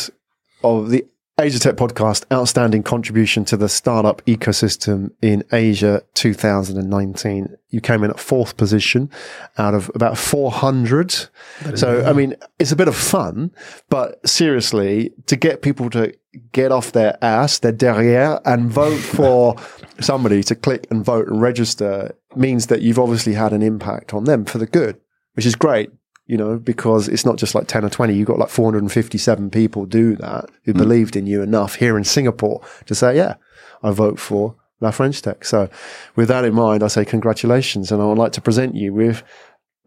of 0.64 0.90
the 0.90 1.04
Asia 1.40 1.58
Tech 1.58 1.76
Podcast 1.76 2.24
Outstanding 2.30 2.82
Contribution 2.82 3.46
to 3.46 3.56
the 3.56 3.68
Startup 3.68 4.22
Ecosystem 4.26 5.12
in 5.22 5.42
Asia 5.50 6.02
2019. 6.12 7.56
You 7.70 7.80
came 7.80 8.04
in 8.04 8.10
at 8.10 8.20
fourth 8.20 8.58
position 8.58 9.10
out 9.56 9.72
of 9.72 9.90
about 9.94 10.18
400. 10.18 11.28
So, 11.74 12.04
I 12.04 12.12
mean, 12.12 12.36
it's 12.58 12.70
a 12.70 12.76
bit 12.76 12.86
of 12.86 12.94
fun, 12.94 13.50
but 13.88 14.26
seriously, 14.28 15.14
to 15.26 15.36
get 15.36 15.62
people 15.62 15.88
to 15.90 16.14
get 16.52 16.70
off 16.70 16.92
their 16.92 17.16
ass, 17.24 17.58
their 17.60 17.72
derrière, 17.72 18.40
and 18.44 18.70
vote 18.70 18.98
for 18.98 19.56
somebody 20.00 20.42
to 20.42 20.54
click 20.54 20.86
and 20.90 21.02
vote 21.02 21.28
and 21.28 21.40
register 21.40 22.14
means 22.36 22.66
that 22.66 22.82
you've 22.82 22.98
obviously 22.98 23.32
had 23.32 23.54
an 23.54 23.62
impact 23.62 24.12
on 24.12 24.24
them 24.24 24.44
for 24.44 24.58
the 24.58 24.66
good, 24.66 25.00
which 25.32 25.46
is 25.46 25.56
great. 25.56 25.90
You 26.32 26.38
know, 26.38 26.58
because 26.58 27.08
it's 27.08 27.26
not 27.26 27.36
just 27.36 27.54
like 27.54 27.66
10 27.66 27.84
or 27.84 27.90
20, 27.90 28.14
you've 28.14 28.26
got 28.26 28.38
like 28.38 28.48
457 28.48 29.50
people 29.50 29.84
do 29.84 30.16
that 30.16 30.46
who 30.64 30.72
believed 30.72 31.14
in 31.14 31.26
you 31.26 31.42
enough 31.42 31.74
here 31.74 31.98
in 31.98 32.04
Singapore 32.04 32.62
to 32.86 32.94
say, 32.94 33.14
yeah, 33.14 33.34
I 33.82 33.90
vote 33.90 34.18
for 34.18 34.54
La 34.80 34.92
French 34.92 35.20
Tech. 35.20 35.44
So 35.44 35.68
with 36.16 36.28
that 36.28 36.46
in 36.46 36.54
mind, 36.54 36.82
I 36.82 36.88
say 36.88 37.04
congratulations. 37.04 37.92
And 37.92 38.00
I 38.00 38.06
would 38.06 38.16
like 38.16 38.32
to 38.32 38.40
present 38.40 38.74
you 38.74 38.94
with 38.94 39.22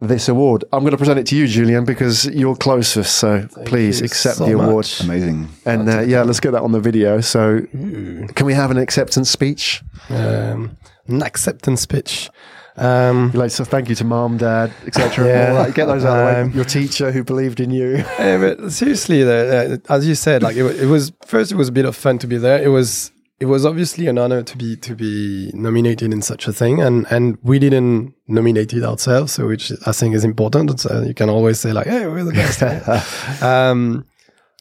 this 0.00 0.28
award. 0.28 0.64
I'm 0.72 0.82
going 0.82 0.92
to 0.92 0.98
present 0.98 1.18
it 1.18 1.26
to 1.28 1.36
you, 1.36 1.48
Julien, 1.48 1.84
because 1.84 2.26
you're 2.26 2.54
closest. 2.54 3.16
So 3.16 3.48
please 3.64 4.00
accept 4.00 4.36
so 4.36 4.46
the 4.46 4.52
award. 4.52 4.76
much. 4.76 5.00
Amazing. 5.00 5.48
And 5.64 5.88
uh, 5.88 6.00
yeah, 6.02 6.22
let's 6.22 6.38
get 6.40 6.52
that 6.52 6.62
on 6.62 6.72
the 6.72 6.80
video. 6.80 7.20
So 7.20 7.62
can 7.72 8.46
we 8.46 8.54
have 8.54 8.70
an 8.70 8.76
acceptance 8.76 9.30
speech? 9.30 9.82
Um, 10.10 10.76
an 11.08 11.22
acceptance 11.22 11.86
pitch. 11.86 12.30
Um, 12.76 13.26
You'd 13.32 13.38
like 13.38 13.50
to 13.50 13.56
say 13.56 13.64
thank 13.64 13.88
you 13.88 13.94
to 13.94 14.04
mom, 14.04 14.36
dad, 14.38 14.72
etc. 14.86 15.26
Yeah. 15.26 15.70
Get 15.70 15.86
those 15.86 16.04
out 16.04 16.18
of 16.18 16.34
the 16.34 16.40
Um, 16.42 16.48
way. 16.50 16.54
Your 16.56 16.64
teacher 16.64 17.10
who 17.12 17.24
believed 17.24 17.60
in 17.60 17.70
you. 17.70 18.04
Yeah, 18.18 18.38
but 18.38 18.70
seriously, 18.72 19.22
the, 19.22 19.80
uh, 19.88 19.94
as 19.94 20.06
you 20.06 20.14
said, 20.14 20.42
like 20.42 20.56
it, 20.56 20.64
it 20.80 20.86
was 20.86 21.12
first, 21.26 21.52
it 21.52 21.56
was 21.56 21.68
a 21.68 21.72
bit 21.72 21.84
of 21.84 21.96
fun 21.96 22.18
to 22.18 22.26
be 22.26 22.36
there. 22.36 22.62
It 22.62 22.68
was 22.68 23.12
it 23.38 23.46
was 23.46 23.66
obviously 23.66 24.06
an 24.06 24.16
honor 24.18 24.42
to 24.42 24.56
be 24.56 24.76
to 24.76 24.94
be 24.94 25.50
nominated 25.54 26.12
in 26.12 26.22
such 26.22 26.48
a 26.48 26.52
thing, 26.52 26.80
and 26.80 27.06
and 27.10 27.38
we 27.42 27.58
didn't 27.58 28.14
nominate 28.28 28.72
it 28.72 28.82
ourselves, 28.82 29.32
so 29.32 29.46
which 29.46 29.72
I 29.86 29.92
think 29.92 30.14
is 30.14 30.24
important. 30.24 30.80
So 30.80 31.02
you 31.02 31.14
can 31.14 31.28
always 31.30 31.60
say 31.60 31.72
like, 31.72 31.86
"Hey, 31.86 32.06
we're 32.06 32.24
the 32.24 32.32
best." 32.32 32.62
um, 33.42 34.04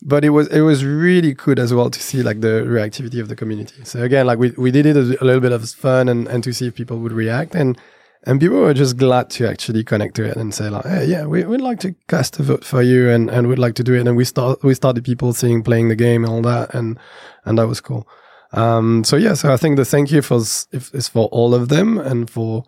but 0.01 0.23
it 0.25 0.29
was 0.31 0.47
it 0.49 0.61
was 0.61 0.83
really 0.83 1.33
good 1.33 1.57
as 1.59 1.73
well 1.73 1.89
to 1.89 1.99
see 1.99 2.21
like 2.21 2.41
the 2.41 2.63
reactivity 2.67 3.19
of 3.21 3.27
the 3.29 3.35
community. 3.35 3.83
So 3.85 4.03
again, 4.03 4.25
like 4.27 4.39
we, 4.39 4.51
we 4.57 4.71
did 4.71 4.85
it 4.85 4.97
as 4.97 5.09
a 5.09 5.23
little 5.25 5.41
bit 5.41 5.51
of 5.53 5.67
fun 5.69 6.09
and, 6.09 6.27
and 6.27 6.43
to 6.43 6.53
see 6.53 6.67
if 6.67 6.75
people 6.75 6.97
would 6.99 7.13
react 7.13 7.55
and 7.55 7.77
and 8.25 8.39
people 8.39 8.57
were 8.57 8.73
just 8.73 8.97
glad 8.97 9.29
to 9.31 9.47
actually 9.47 9.83
connect 9.83 10.15
to 10.15 10.23
it 10.23 10.35
and 10.37 10.53
say 10.53 10.69
like, 10.69 10.85
hey, 10.85 11.05
yeah, 11.05 11.25
we, 11.25 11.43
we'd 11.43 11.61
like 11.61 11.79
to 11.81 11.93
cast 12.07 12.39
a 12.39 12.43
vote 12.43 12.63
for 12.65 12.81
you 12.81 13.09
and, 13.09 13.29
and 13.29 13.47
we'd 13.47 13.59
like 13.59 13.75
to 13.75 13.83
do 13.83 13.93
it. 13.93 14.07
And 14.07 14.17
we 14.17 14.25
start 14.25 14.63
we 14.63 14.73
started 14.73 15.03
people 15.03 15.33
seeing 15.33 15.63
playing 15.63 15.89
the 15.89 15.95
game 15.95 16.23
and 16.23 16.33
all 16.33 16.41
that 16.41 16.73
and 16.73 16.97
and 17.45 17.57
that 17.57 17.67
was 17.67 17.81
cool. 17.81 18.07
Um, 18.51 19.03
so 19.03 19.15
yeah, 19.17 19.33
so 19.35 19.51
I 19.53 19.57
think 19.57 19.77
the 19.77 19.85
thank 19.85 20.11
you 20.11 20.21
for 20.21 20.37
is 20.37 21.09
for 21.11 21.27
all 21.31 21.53
of 21.53 21.69
them 21.69 21.97
and 21.97 22.29
for 22.29 22.63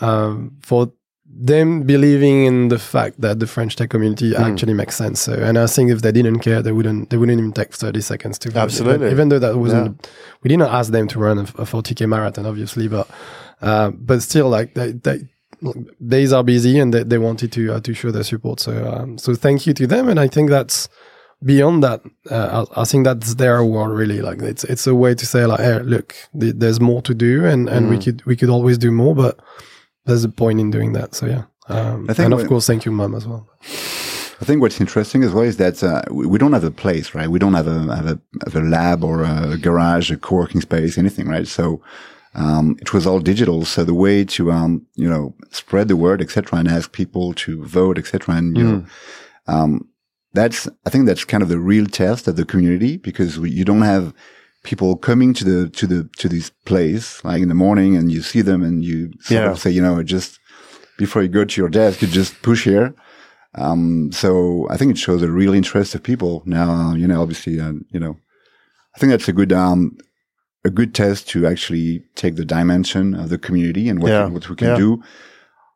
um, 0.00 0.56
for 0.62 0.92
them 1.34 1.84
believing 1.84 2.44
in 2.44 2.68
the 2.68 2.78
fact 2.78 3.20
that 3.22 3.40
the 3.40 3.46
French 3.46 3.74
tech 3.76 3.88
community 3.88 4.34
Hmm. 4.34 4.42
actually 4.42 4.74
makes 4.74 4.96
sense. 4.96 5.20
So, 5.20 5.32
and 5.32 5.56
I 5.58 5.66
think 5.66 5.90
if 5.90 6.02
they 6.02 6.12
didn't 6.12 6.40
care, 6.40 6.60
they 6.62 6.72
wouldn't 6.72 7.08
they 7.08 7.16
wouldn't 7.16 7.38
even 7.38 7.52
take 7.52 7.72
thirty 7.72 8.02
seconds 8.02 8.38
to 8.40 8.50
vote. 8.50 8.60
Absolutely. 8.60 9.06
Even, 9.06 9.12
even 9.12 9.28
though 9.30 9.38
that 9.38 9.56
wasn't, 9.56 10.08
we 10.42 10.48
didn't 10.48 10.68
ask 10.68 10.92
them 10.92 11.08
to 11.08 11.18
run 11.18 11.38
a, 11.38 11.46
a 11.62 11.64
forty 11.66 11.94
k 11.94 12.04
marathon, 12.06 12.44
obviously, 12.46 12.86
but 12.88 13.08
uh, 13.62 13.90
but 13.90 14.22
still, 14.22 14.48
like 14.48 14.74
they, 14.74 14.92
they 14.92 15.28
days 16.04 16.32
are 16.32 16.42
busy 16.42 16.78
and 16.78 16.92
they, 16.92 17.04
they 17.04 17.18
wanted 17.18 17.52
to 17.52 17.74
uh, 17.74 17.80
to 17.80 17.94
show 17.94 18.10
their 18.10 18.24
support. 18.24 18.60
So 18.60 18.92
um, 18.92 19.18
so 19.18 19.34
thank 19.34 19.66
you 19.66 19.74
to 19.74 19.86
them, 19.86 20.08
and 20.08 20.18
I 20.18 20.28
think 20.28 20.50
that's 20.50 20.88
beyond 21.44 21.82
that. 21.82 22.02
Uh, 22.30 22.66
I, 22.76 22.82
I 22.82 22.84
think 22.84 23.04
that's 23.04 23.34
their 23.34 23.58
award 23.58 23.92
really. 23.92 24.20
Like 24.20 24.42
it's 24.42 24.64
it's 24.64 24.86
a 24.86 24.94
way 24.94 25.14
to 25.14 25.26
say 25.26 25.46
like, 25.46 25.60
hey, 25.60 25.78
look, 25.80 26.14
th- 26.38 26.54
there's 26.56 26.80
more 26.80 27.02
to 27.02 27.14
do, 27.14 27.44
and 27.44 27.68
and 27.68 27.88
we 27.88 27.98
could 27.98 28.24
we 28.26 28.36
could 28.36 28.50
always 28.50 28.78
do 28.78 28.90
more, 28.90 29.14
but 29.14 29.38
there's 30.04 30.24
a 30.24 30.28
point 30.28 30.60
in 30.60 30.70
doing 30.70 30.92
that. 30.92 31.14
So 31.14 31.26
yeah. 31.26 31.44
Um, 31.68 32.06
I 32.10 32.14
think 32.14 32.24
and 32.26 32.34
of 32.34 32.46
course, 32.48 32.66
thank 32.66 32.84
you, 32.84 32.92
mom, 32.92 33.14
as 33.14 33.26
well. 33.26 33.48
I 33.62 34.44
think 34.44 34.60
what's 34.60 34.80
interesting 34.80 35.22
as 35.22 35.32
well 35.32 35.44
is 35.44 35.58
that 35.58 35.84
uh, 35.84 36.02
we, 36.10 36.26
we 36.26 36.38
don't 36.38 36.52
have 36.52 36.64
a 36.64 36.72
place, 36.72 37.14
right? 37.14 37.28
We 37.28 37.38
don't 37.38 37.54
have 37.54 37.68
a 37.68 37.94
have 37.94 38.06
a, 38.06 38.20
have 38.44 38.56
a 38.56 38.60
lab 38.60 39.04
or 39.04 39.22
a 39.22 39.56
garage, 39.56 40.10
a 40.10 40.16
co-working 40.16 40.60
space, 40.60 40.98
anything, 40.98 41.28
right? 41.28 41.46
So 41.46 41.80
um, 42.34 42.76
it 42.80 42.92
was 42.94 43.06
all 43.06 43.20
digital. 43.20 43.64
So 43.64 43.84
the 43.84 43.94
way 43.94 44.24
to 44.24 44.50
um, 44.52 44.86
you 44.94 45.08
know 45.08 45.34
spread 45.50 45.88
the 45.88 45.96
word, 45.96 46.20
etc., 46.22 46.58
and 46.58 46.68
ask 46.68 46.92
people 46.92 47.34
to 47.34 47.64
vote, 47.64 47.98
etc., 47.98 48.34
and 48.36 48.56
you 48.56 48.64
know, 48.64 48.84
um, 49.46 49.88
that's 50.32 50.68
I 50.86 50.90
think 50.90 51.06
that's 51.06 51.24
kind 51.24 51.42
of 51.42 51.48
the 51.48 51.58
real 51.58 51.86
test 51.86 52.28
of 52.28 52.36
the 52.36 52.44
community 52.44 52.96
because 52.96 53.38
we, 53.38 53.50
you 53.50 53.64
don't 53.64 53.82
have 53.82 54.14
people 54.64 54.96
coming 54.96 55.34
to 55.34 55.44
the 55.44 55.68
to 55.70 55.86
the 55.86 56.08
to 56.18 56.28
this 56.28 56.50
place 56.64 57.22
like 57.24 57.42
in 57.42 57.48
the 57.48 57.54
morning 57.54 57.96
and 57.96 58.10
you 58.12 58.22
see 58.22 58.40
them 58.42 58.62
and 58.62 58.84
you 58.84 59.10
sort 59.20 59.40
Yeah. 59.40 59.50
of 59.50 59.58
say, 59.58 59.70
you 59.70 59.82
know, 59.82 60.02
just 60.02 60.38
before 60.98 61.22
you 61.22 61.28
go 61.28 61.44
to 61.44 61.60
your 61.60 61.68
desk, 61.70 62.00
you 62.02 62.08
just 62.08 62.40
push 62.42 62.64
here. 62.64 62.94
Um, 63.54 64.10
so 64.12 64.66
I 64.70 64.76
think 64.78 64.92
it 64.92 64.98
shows 64.98 65.20
a 65.22 65.30
real 65.30 65.52
interest 65.52 65.94
of 65.94 66.02
people 66.02 66.42
now, 66.46 66.94
you 66.94 67.06
know, 67.06 67.20
obviously, 67.20 67.60
uh, 67.60 67.72
you 67.90 68.00
know, 68.00 68.16
I 68.94 68.98
think 68.98 69.10
that's 69.10 69.28
a 69.28 69.32
good, 69.32 69.52
um, 69.52 69.96
a 70.64 70.70
good 70.70 70.94
test 70.94 71.28
to 71.30 71.46
actually 71.46 72.02
take 72.14 72.36
the 72.36 72.44
dimension 72.44 73.14
of 73.14 73.28
the 73.30 73.38
community 73.38 73.88
and 73.88 74.00
what, 74.02 74.10
Yeah. 74.10 74.26
what 74.26 74.48
we 74.48 74.56
can 74.56 74.68
Yeah. 74.68 74.76
do 74.76 75.02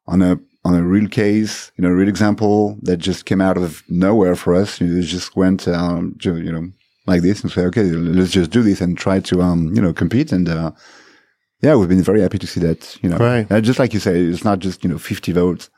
on 0.07 0.22
a, 0.22 0.38
on 0.64 0.75
a 0.75 0.83
real 0.83 1.09
case, 1.09 1.72
you 1.77 1.83
know, 1.83 1.88
a 1.90 1.94
real 1.94 2.09
example 2.09 2.79
that 2.83 2.99
just 2.99 3.25
came 3.25 3.40
out 3.40 3.57
of 3.57 3.83
nowhere 3.88 4.37
for 4.37 4.55
us. 4.55 4.81
It 4.81 5.03
just 5.03 5.37
went, 5.37 5.66
um, 5.68 6.14
ju- 6.18 6.37
you 6.40 6.53
know, 6.53 6.68
like 7.07 7.22
this 7.22 7.42
and 7.42 7.51
say, 7.53 7.62
okay, 7.66 7.85
let's 7.85 8.33
just 8.33 8.51
do 8.51 8.62
this 8.62 8.81
and 8.81 8.96
try 8.99 9.20
to, 9.20 9.42
um, 9.42 9.72
you 9.75 9.81
know, 9.83 9.92
compete. 9.92 10.33
And, 10.33 10.49
uh, 10.49 10.72
yeah, 11.62 11.75
we've 11.77 11.88
been 11.88 12.03
very 12.03 12.20
happy 12.20 12.38
to 12.38 12.46
see 12.46 12.61
that, 12.61 12.96
you 13.03 13.09
know, 13.09 13.16
Right. 13.18 13.62
Just 13.62 13.79
like 13.79 13.92
you 13.94 14.01
say, 14.01 14.20
it's 14.20 14.44
not 14.44 14.59
just, 14.61 14.83
you 14.85 14.90
know, 14.90 14.99
50 14.99 15.33
votes. 15.33 15.68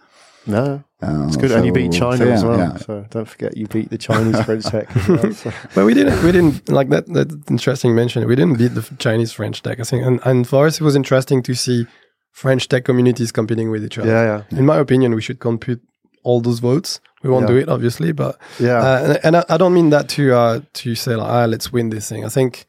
No, 0.48 0.82
Uh, 1.02 1.26
it's 1.26 1.36
good. 1.36 1.52
and 1.52 1.64
you 1.66 1.72
beat 1.72 1.92
China 1.92 2.16
so 2.16 2.24
yeah, 2.24 2.32
as 2.34 2.44
well. 2.44 2.58
yeah. 2.58 2.76
So 2.78 3.06
don't 3.10 3.28
forget 3.28 3.56
you 3.56 3.66
beat 3.66 3.90
the 3.90 3.98
Chinese 3.98 4.40
French 4.42 4.64
tech. 4.74 4.88
well, 5.08 5.32
so. 5.32 5.52
But 5.74 5.84
we 5.84 5.94
didn't, 5.94 6.22
we 6.24 6.32
didn't 6.32 6.68
like 6.68 6.88
that. 6.88 7.06
That's 7.06 7.34
interesting 7.50 7.94
mention. 7.94 8.26
We 8.26 8.34
didn't 8.36 8.56
beat 8.58 8.74
the 8.74 8.82
Chinese 8.98 9.32
French 9.32 9.62
tech. 9.62 9.78
I 9.78 9.84
think, 9.84 10.04
and, 10.04 10.20
and 10.24 10.48
for 10.48 10.66
us, 10.66 10.80
it 10.80 10.84
was 10.84 10.96
interesting 10.96 11.42
to 11.44 11.54
see 11.54 11.86
French 12.32 12.66
tech 12.68 12.84
communities 12.84 13.30
competing 13.32 13.70
with 13.70 13.84
each 13.84 13.98
other. 13.98 14.08
Yeah, 14.08 14.42
yeah, 14.50 14.58
In 14.58 14.66
my 14.66 14.78
opinion, 14.78 15.14
we 15.14 15.20
should 15.22 15.38
compute 15.40 15.80
all 16.24 16.40
those 16.40 16.58
votes. 16.60 17.00
We 17.22 17.30
won't 17.30 17.42
Yeah. 17.48 17.54
do 17.54 17.56
it, 17.60 17.68
obviously, 17.68 18.12
but 18.12 18.38
yeah. 18.58 18.78
uh, 18.78 19.02
and, 19.04 19.18
and 19.24 19.36
I, 19.36 19.44
I 19.50 19.56
don't 19.56 19.74
mean 19.74 19.90
that 19.90 20.08
to 20.10 20.34
uh, 20.34 20.60
to 20.74 20.94
say 20.94 21.14
like, 21.16 21.28
ah, 21.28 21.44
let's 21.46 21.72
win 21.72 21.90
this 21.90 22.08
thing. 22.08 22.24
I 22.24 22.28
think 22.28 22.64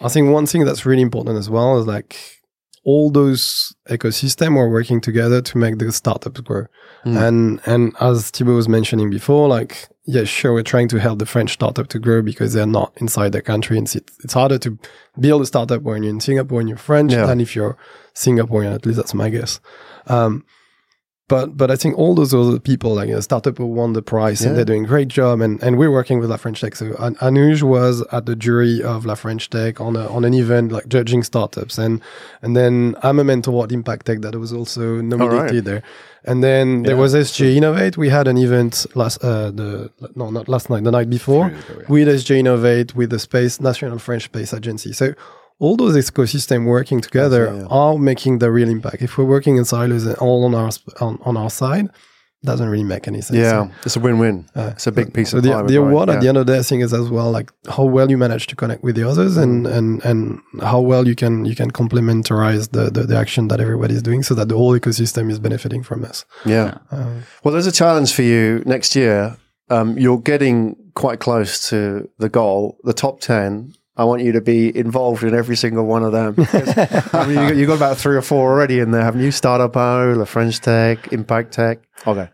I 0.00 0.08
think 0.08 0.30
one 0.32 0.46
thing 0.46 0.64
that's 0.64 0.84
really 0.86 1.02
important 1.02 1.38
as 1.38 1.48
well 1.48 1.78
is 1.78 1.86
like 1.86 2.16
all 2.84 3.10
those 3.10 3.74
ecosystem 3.88 4.56
are 4.56 4.68
working 4.68 5.00
together 5.00 5.40
to 5.42 5.58
make 5.58 5.78
the 5.78 5.90
startups 5.92 6.40
grow. 6.40 6.66
Mm. 7.04 7.28
And 7.28 7.60
and 7.66 7.92
as 8.00 8.30
Thibaut 8.30 8.54
was 8.56 8.68
mentioning 8.68 9.10
before, 9.10 9.48
like 9.48 9.88
yeah, 10.06 10.24
sure, 10.24 10.52
we're 10.52 10.62
trying 10.62 10.88
to 10.88 11.00
help 11.00 11.18
the 11.18 11.26
French 11.26 11.54
startup 11.54 11.88
to 11.88 11.98
grow 11.98 12.20
because 12.20 12.52
they're 12.52 12.66
not 12.66 12.92
inside 12.96 13.32
their 13.32 13.40
country, 13.40 13.78
and 13.78 13.86
it's, 13.86 13.96
it's 14.22 14.34
harder 14.34 14.58
to 14.58 14.78
build 15.18 15.40
a 15.40 15.46
startup 15.46 15.80
when 15.82 16.02
you're 16.02 16.10
in 16.12 16.20
Singapore 16.20 16.60
and 16.60 16.68
you're 16.68 16.76
French 16.78 17.12
Yeah. 17.12 17.24
than 17.26 17.40
if 17.40 17.56
you're 17.56 17.76
Singaporean. 18.14 18.74
At 18.74 18.84
least 18.84 18.96
that's 18.98 19.14
my 19.14 19.30
guess. 19.30 19.60
Um, 20.06 20.44
but 21.28 21.56
but 21.56 21.70
I 21.70 21.76
think 21.76 21.96
all 21.96 22.14
those 22.14 22.34
other 22.34 22.58
people, 22.60 22.94
like 22.94 23.08
a 23.08 23.22
startup 23.22 23.56
who 23.58 23.66
won 23.66 23.94
the 23.94 24.02
prize, 24.02 24.42
Yeah. 24.42 24.48
and 24.48 24.56
they're 24.58 24.64
doing 24.66 24.84
a 24.84 24.88
great 24.88 25.08
job. 25.08 25.40
And, 25.40 25.62
and 25.62 25.78
we're 25.78 25.90
working 25.90 26.18
with 26.20 26.28
La 26.28 26.36
French 26.36 26.60
Tech. 26.60 26.76
So 26.76 26.94
An- 26.98 27.14
Anuj 27.16 27.62
was 27.62 28.04
at 28.12 28.26
the 28.26 28.36
jury 28.36 28.82
of 28.82 29.06
La 29.06 29.14
French 29.14 29.48
Tech 29.48 29.80
on 29.80 29.96
a, 29.96 30.06
on 30.08 30.24
an 30.24 30.34
event 30.34 30.70
like 30.70 30.86
judging 30.88 31.22
startups, 31.22 31.78
and 31.78 32.02
and 32.42 32.54
then 32.54 32.94
I'm 33.02 33.18
a 33.18 33.24
mentor 33.24 33.64
at 33.64 33.72
Impact 33.72 34.04
Tech 34.06 34.20
that 34.20 34.34
was 34.38 34.52
also 34.52 35.00
nominated 35.00 35.64
there. 35.64 35.82
And 36.26 36.42
then 36.42 36.82
there 36.84 36.96
was 36.96 37.14
SGInnovate. 37.14 37.96
We 37.96 38.08
had 38.10 38.28
an 38.28 38.36
event 38.38 38.86
last 38.94 39.22
uh, 39.24 39.50
the 39.50 39.90
no 40.16 40.30
not 40.30 40.46
last 40.48 40.68
night, 40.70 40.84
the 40.84 40.90
night 40.90 41.08
before 41.10 41.50
with 41.88 42.08
SGInnovate 42.08 42.94
with 42.94 43.10
the 43.10 43.18
Space 43.18 43.60
National 43.60 43.98
French 43.98 44.24
Space 44.24 44.52
Agency. 44.52 44.92
So 44.92 45.14
all 45.58 45.76
those 45.76 45.96
ecosystems 45.96 46.66
working 46.66 47.00
together 47.00 47.46
Yeah, 47.46 47.60
yeah. 47.60 47.66
are 47.70 47.98
making 47.98 48.38
the 48.40 48.50
real 48.50 48.68
impact. 48.68 49.02
If 49.02 49.16
we're 49.18 49.24
working 49.24 49.56
in 49.56 49.64
silos 49.64 50.04
and 50.06 50.16
all 50.18 50.44
on 50.44 50.54
our 50.54 50.70
on, 51.00 51.18
on 51.24 51.36
our 51.36 51.50
side, 51.50 51.88
doesn't 52.42 52.68
really 52.68 52.84
make 52.84 53.08
any 53.08 53.22
sense. 53.22 53.38
yeah, 53.38 53.68
it's 53.86 53.96
a 53.96 54.00
win-win. 54.00 54.46
Uh, 54.54 54.70
it's 54.74 54.86
a 54.86 54.92
big 54.92 55.14
piece 55.14 55.30
So 55.30 55.38
of 55.38 55.44
the, 55.44 55.50
pie. 55.52 55.62
the 55.62 55.78
right? 55.78 55.88
award 55.88 56.08
Yeah. 56.08 56.14
at 56.16 56.20
the 56.20 56.28
end 56.28 56.36
of 56.36 56.44
the 56.46 56.52
day, 56.52 56.58
I 56.58 56.62
think, 56.62 56.82
is 56.82 56.92
as 56.92 57.08
well 57.08 57.30
like 57.30 57.50
how 57.74 57.84
well 57.84 58.10
you 58.10 58.18
manage 58.18 58.46
to 58.48 58.56
connect 58.56 58.82
with 58.82 58.96
the 58.96 59.04
others, 59.08 59.38
and 59.38 59.66
and 59.66 60.04
and 60.04 60.40
how 60.60 60.80
well 60.80 61.08
you 61.08 61.14
can 61.14 61.46
you 61.46 61.54
can 61.54 61.70
complementarize 61.70 62.70
the, 62.72 62.90
the 62.90 63.04
the 63.04 63.16
action 63.16 63.48
that 63.48 63.60
everybody's 63.60 64.02
doing, 64.02 64.22
so 64.22 64.34
that 64.34 64.48
the 64.50 64.56
whole 64.56 64.78
ecosystem 64.78 65.30
is 65.30 65.38
benefiting 65.38 65.82
from 65.82 66.02
this. 66.02 66.24
Yeah. 66.44 66.78
Um, 66.90 67.22
Well, 67.42 67.52
there's 67.52 67.66
a 67.66 67.72
challenge 67.72 68.12
for 68.12 68.22
you 68.22 68.62
next 68.66 68.94
year. 68.94 69.36
Um, 69.70 69.96
you're 69.98 70.20
getting 70.20 70.76
quite 70.94 71.20
close 71.20 71.68
to 71.70 72.10
the 72.18 72.28
goal, 72.28 72.76
the 72.84 72.92
top 72.92 73.20
10. 73.20 73.72
I 73.96 74.04
want 74.04 74.22
you 74.22 74.32
to 74.32 74.40
be 74.40 74.76
involved 74.76 75.22
in 75.22 75.34
every 75.34 75.56
single 75.56 75.86
one 75.86 76.02
of 76.02 76.12
them. 76.12 76.34
Because, 76.34 77.14
I 77.14 77.26
mean, 77.26 77.56
you 77.58 77.66
got, 77.66 77.74
about 77.76 77.96
three 77.96 78.16
or 78.16 78.22
four 78.22 78.50
already 78.50 78.80
in 78.80 78.90
there, 78.90 79.02
haven't 79.02 79.20
you? 79.22 79.30
Startup 79.30 79.74
O, 79.76 80.14
La 80.16 80.24
French 80.24 80.60
Tech, 80.60 81.12
Impact 81.12 81.52
Tech. 81.52 81.78
Okay. 82.06 82.28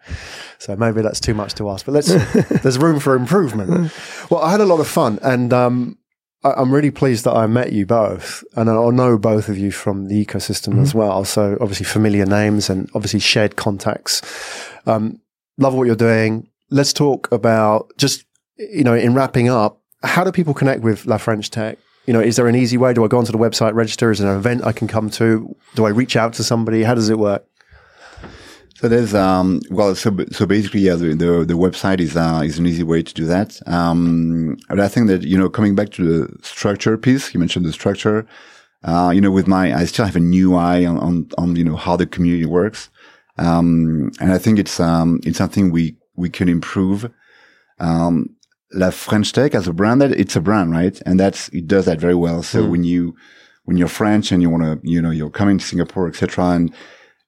So 0.59 0.75
maybe 0.77 1.03
that's 1.03 1.20
too 1.20 1.35
much 1.35 1.55
to 1.57 1.68
ask, 1.70 1.85
but 1.85 1.92
let's, 1.92 2.09
there's 2.62 2.79
room 2.79 2.99
for 2.99 3.14
improvement. 3.14 3.92
Well, 4.31 4.40
I 4.42 4.51
had 4.51 4.61
a 4.61 4.64
lot 4.64 4.81
of 4.81 4.88
fun 4.88 5.18
and, 5.23 5.53
um, 5.53 5.99
I- 6.42 6.53
I'm 6.55 6.73
really 6.73 6.90
pleased 6.90 7.25
that 7.27 7.33
I 7.35 7.46
met 7.46 7.73
you 7.73 7.85
both, 7.85 8.42
and 8.57 8.70
I 8.70 8.88
know 8.88 9.18
both 9.18 9.51
of 9.51 9.59
you 9.59 9.70
from 9.70 10.09
the 10.09 10.25
ecosystem 10.25 10.81
as 10.81 10.94
well. 10.94 11.27
So 11.27 11.59
obviously 11.61 11.85
familiar 11.85 12.25
names 12.25 12.70
and 12.70 12.88
obviously 12.94 13.20
shared 13.20 13.57
contacts. 13.57 14.23
Um, 14.87 15.20
love 15.59 15.75
what 15.75 15.87
you're 15.87 15.96
doing. 15.96 16.49
Let's 16.70 16.94
talk 16.94 17.31
about 17.31 17.92
just 17.99 18.25
you 18.57 18.85
know 18.85 18.94
in 18.94 19.12
wrapping 19.12 19.51
up. 19.51 19.80
How 20.02 20.24
do 20.24 20.32
people 20.32 20.54
connect 20.54 20.82
with 20.82 21.06
La 21.06 21.18
French 21.18 21.50
Tech? 21.50 21.78
You 22.06 22.12
know, 22.12 22.20
is 22.20 22.36
there 22.36 22.48
an 22.48 22.56
easy 22.56 22.76
way? 22.76 22.94
Do 22.94 23.04
I 23.04 23.08
go 23.08 23.18
onto 23.18 23.32
the 23.32 23.38
website, 23.38 23.74
register? 23.74 24.10
Is 24.10 24.18
there 24.18 24.30
an 24.30 24.38
event 24.38 24.64
I 24.64 24.72
can 24.72 24.88
come 24.88 25.10
to? 25.10 25.54
Do 25.74 25.84
I 25.84 25.90
reach 25.90 26.16
out 26.16 26.32
to 26.34 26.44
somebody? 26.44 26.82
How 26.82 26.94
does 26.94 27.10
it 27.10 27.18
work? 27.18 27.44
So 28.80 28.88
there's 28.88 29.14
um 29.14 29.60
well 29.70 29.94
so 29.94 30.16
so 30.32 30.46
basically 30.46 30.80
yeah 30.80 30.94
the 30.94 31.14
the, 31.14 31.44
the 31.44 31.54
website 31.54 32.00
is 32.00 32.16
uh, 32.16 32.40
is 32.42 32.58
an 32.58 32.66
easy 32.66 32.82
way 32.82 33.02
to 33.02 33.12
do 33.12 33.26
that. 33.26 33.60
Um, 33.68 34.56
but 34.70 34.80
I 34.80 34.88
think 34.88 35.08
that 35.08 35.22
you 35.22 35.36
know 35.36 35.50
coming 35.50 35.74
back 35.74 35.90
to 35.90 36.02
the 36.02 36.38
structure 36.42 36.96
piece, 36.96 37.34
you 37.34 37.40
mentioned 37.40 37.66
the 37.66 37.74
structure. 37.74 38.26
Uh, 38.82 39.12
you 39.14 39.20
know, 39.20 39.30
with 39.30 39.46
my 39.46 39.74
I 39.74 39.84
still 39.84 40.06
have 40.06 40.16
a 40.16 40.20
new 40.20 40.56
eye 40.56 40.86
on 40.86 40.96
on, 40.96 41.28
on 41.36 41.56
you 41.56 41.64
know 41.64 41.76
how 41.76 41.94
the 41.96 42.06
community 42.06 42.46
works, 42.46 42.88
um, 43.36 44.10
and 44.18 44.32
I 44.32 44.38
think 44.38 44.58
it's 44.58 44.80
um 44.80 45.20
it's 45.24 45.36
something 45.36 45.70
we 45.70 45.98
we 46.16 46.30
can 46.30 46.48
improve. 46.48 47.10
Um, 47.80 48.30
La 48.72 48.90
French 48.90 49.33
Tech 49.33 49.54
as 49.54 49.66
a 49.66 49.72
brand, 49.72 50.00
that 50.00 50.12
it's 50.12 50.37
a 50.37 50.40
brand, 50.40 50.70
right? 50.72 51.00
And 51.04 51.18
that's 51.18 51.48
it 51.48 51.66
does 51.66 51.87
that 51.87 51.98
very 51.98 52.14
well. 52.14 52.42
So 52.42 52.64
when 52.64 52.85
you 52.85 53.16
when 53.64 53.76
you're 53.76 53.88
French 53.88 54.33
and 54.33 54.42
you 54.42 54.50
want 54.50 54.62
to 54.62 54.80
you 54.88 55.02
know 55.02 55.11
you're 55.11 55.30
coming 55.30 55.59
to 55.59 55.64
Singapore, 55.64 56.09
etc., 56.09 56.44
and 56.50 56.72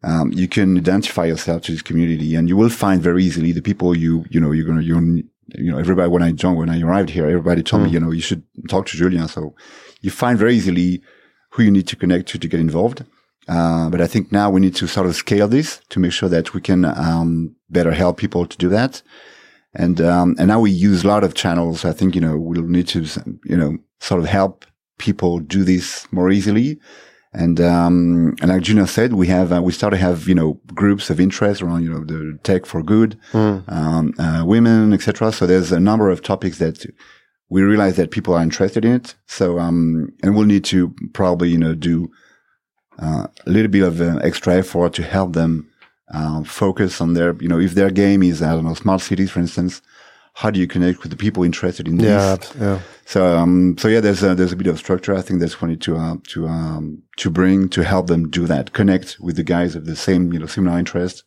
um, 0.05 0.33
you 0.33 0.49
can 0.49 0.77
identify 0.77 1.25
yourself 1.27 1.63
to 1.63 1.73
this 1.73 1.83
community 1.83 2.35
and 2.35 2.49
you 2.49 2.57
will 2.57 2.69
find 2.69 3.01
very 3.01 3.25
easily 3.25 3.53
the 3.53 3.63
people 3.63 3.97
you, 3.97 4.25
you 4.31 4.41
know, 4.41 4.51
you're 4.51 4.67
going 4.67 4.79
to, 4.79 4.85
you're, 4.85 5.01
you 5.01 5.71
know, 5.71 5.79
everybody, 5.79 6.09
when 6.09 6.23
I 6.23 6.33
joined, 6.33 6.59
when 6.59 6.71
I 6.71 6.81
arrived 6.81 7.11
here, 7.11 7.27
everybody 7.27 7.63
told 7.63 7.85
me, 7.85 7.91
you 7.91 8.01
know, 8.01 8.11
you 8.11 8.21
should 8.21 8.43
talk 8.69 8.87
to 8.87 8.97
Julien. 8.97 9.29
So 9.29 9.55
you 10.01 10.11
find 10.11 10.39
very 10.39 10.57
easily 10.57 11.03
who 11.51 11.63
you 11.63 11.71
need 11.71 11.87
to 11.89 11.97
connect 11.97 12.29
to 12.29 12.39
to 12.39 12.49
get 12.49 12.59
involved. 12.59 13.05
Uh, 13.49 13.91
but 13.91 14.01
I 14.01 14.07
think 14.07 14.33
now 14.33 14.51
we 14.51 14.61
need 14.61 14.75
to 14.77 14.87
sort 14.87 15.07
of 15.07 15.15
scale 15.15 15.49
this 15.49 15.81
to 15.91 16.01
make 16.01 16.13
sure 16.13 16.29
that 16.29 16.55
we 16.55 16.61
can, 16.61 16.85
um, 16.85 17.55
better 17.71 17.93
help 17.93 18.17
people 18.17 18.47
to 18.47 18.57
do 18.57 18.69
that. 18.71 19.03
And, 19.75 20.01
um, 20.01 20.37
and 20.39 20.49
now 20.49 20.61
we 20.61 20.71
use 20.71 21.05
a 21.05 21.09
lot 21.09 21.25
of 21.25 21.35
channels. 21.35 21.85
I 21.85 21.93
think, 21.93 22.15
you 22.15 22.21
know, 22.21 22.37
we'll 22.37 22.63
need 22.63 22.89
to, 22.89 23.07
you 23.45 23.57
know, 23.57 23.79
sort 24.01 24.21
of 24.21 24.27
help 24.27 24.67
people 24.99 25.39
do 25.39 25.65
this 25.65 26.07
more 26.13 26.31
easily. 26.31 26.79
And 27.35 27.61
um, 27.63 28.35
and 28.43 28.51
like 28.51 28.63
Julien 28.63 28.87
said, 28.87 29.15
we 29.15 29.27
have 29.29 29.53
uh, 29.53 29.63
we 29.63 29.73
started 29.73 29.97
to 29.97 30.03
have 30.03 30.29
you 30.29 30.35
know 30.35 30.61
groups 30.75 31.09
of 31.09 31.19
interest 31.19 31.63
around 31.63 31.83
you 31.83 31.91
know 31.91 32.05
the 32.05 32.39
tech 32.43 32.67
for 32.67 32.83
good, 32.83 33.19
um, 33.69 34.13
uh, 34.19 34.43
women, 34.45 34.93
etc. 34.93 35.33
So 35.33 35.47
there's 35.47 35.73
a 35.73 35.81
number 35.81 36.11
of 36.11 36.23
topics 36.23 36.59
that 36.59 36.85
we 37.49 37.63
realize 37.63 37.97
that 37.97 38.11
people 38.11 38.35
are 38.35 38.43
interested 38.43 38.85
in 38.85 38.93
it. 38.93 39.15
So 39.27 39.59
um, 39.59 40.13
and 40.23 40.37
we'll 40.37 40.45
need 40.45 40.65
to 40.65 40.95
probably 41.15 41.49
you 41.49 41.59
know 41.59 41.75
do 41.75 42.11
uh, 42.99 43.29
a 43.47 43.51
little 43.51 43.71
bit 43.71 43.83
of 43.83 44.03
uh, 44.03 44.19
extra 44.23 44.57
effort 44.57 44.93
to 44.95 45.03
help 45.03 45.33
them 45.33 45.72
uh, 46.13 46.43
focus 46.45 47.01
on 47.01 47.15
their, 47.15 47.35
you 47.41 47.49
know, 47.49 47.59
if 47.59 47.75
their 47.75 47.91
game 47.91 48.23
is, 48.23 48.43
I 48.43 48.53
don't 48.53 48.65
know, 48.65 48.75
smart 48.75 49.01
cities, 49.01 49.31
for 49.31 49.41
instance, 49.41 49.83
how 50.35 50.51
do 50.51 50.61
you 50.61 50.67
connect 50.67 51.03
with 51.03 51.11
the 51.11 51.17
people 51.17 51.43
interested 51.43 51.87
in 51.89 51.99
Yeah, 51.99 52.37
this? 52.37 52.55
yeah. 52.61 52.79
So, 53.05 53.37
um, 53.37 53.77
so 53.79 53.89
yeah, 53.89 54.01
there's 54.01 54.23
a, 54.23 54.35
there's 54.35 54.53
a 54.53 54.57
bit 54.57 54.67
of 54.67 54.79
structure. 54.79 55.15
I 55.15 55.23
think 55.23 55.41
that's 55.41 55.55
funny 55.55 55.77
to, 55.79 55.97
uh, 55.97 56.17
to, 56.29 56.47
um, 56.47 57.03
to 57.19 57.31
bring 57.31 57.69
to 57.71 57.83
help 57.85 58.07
them 58.07 58.29
do 58.31 58.47
that, 58.47 58.73
connect 58.73 59.19
with 59.21 59.37
the 59.37 59.43
guys 59.43 59.75
of 59.75 59.85
the 59.87 59.97
same, 59.97 60.33
you 60.33 60.39
know, 60.39 60.47
similar 60.47 60.79
interest. 60.79 61.25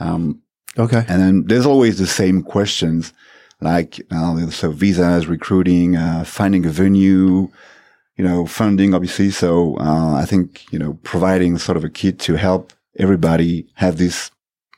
Um, 0.00 0.40
Okay. 0.76 1.04
and 1.08 1.22
then 1.22 1.44
there's 1.46 1.66
always 1.66 1.98
the 1.98 2.06
same 2.06 2.42
questions, 2.42 3.12
like 3.60 4.00
uh, 4.10 4.50
so 4.50 4.72
visas, 4.72 5.28
recruiting, 5.28 5.96
uh, 5.96 6.24
finding 6.24 6.66
a 6.66 6.70
venue, 6.70 7.48
you 8.16 8.24
know, 8.24 8.44
funding, 8.46 8.92
obviously. 8.92 9.30
So 9.30 9.76
uh, 9.78 10.14
I 10.14 10.24
think 10.24 10.70
you 10.72 10.78
know, 10.80 10.98
providing 11.04 11.58
sort 11.58 11.76
of 11.76 11.84
a 11.84 11.88
kit 11.88 12.18
to 12.20 12.34
help 12.34 12.72
everybody 12.98 13.66
have 13.74 13.98
this 13.98 14.30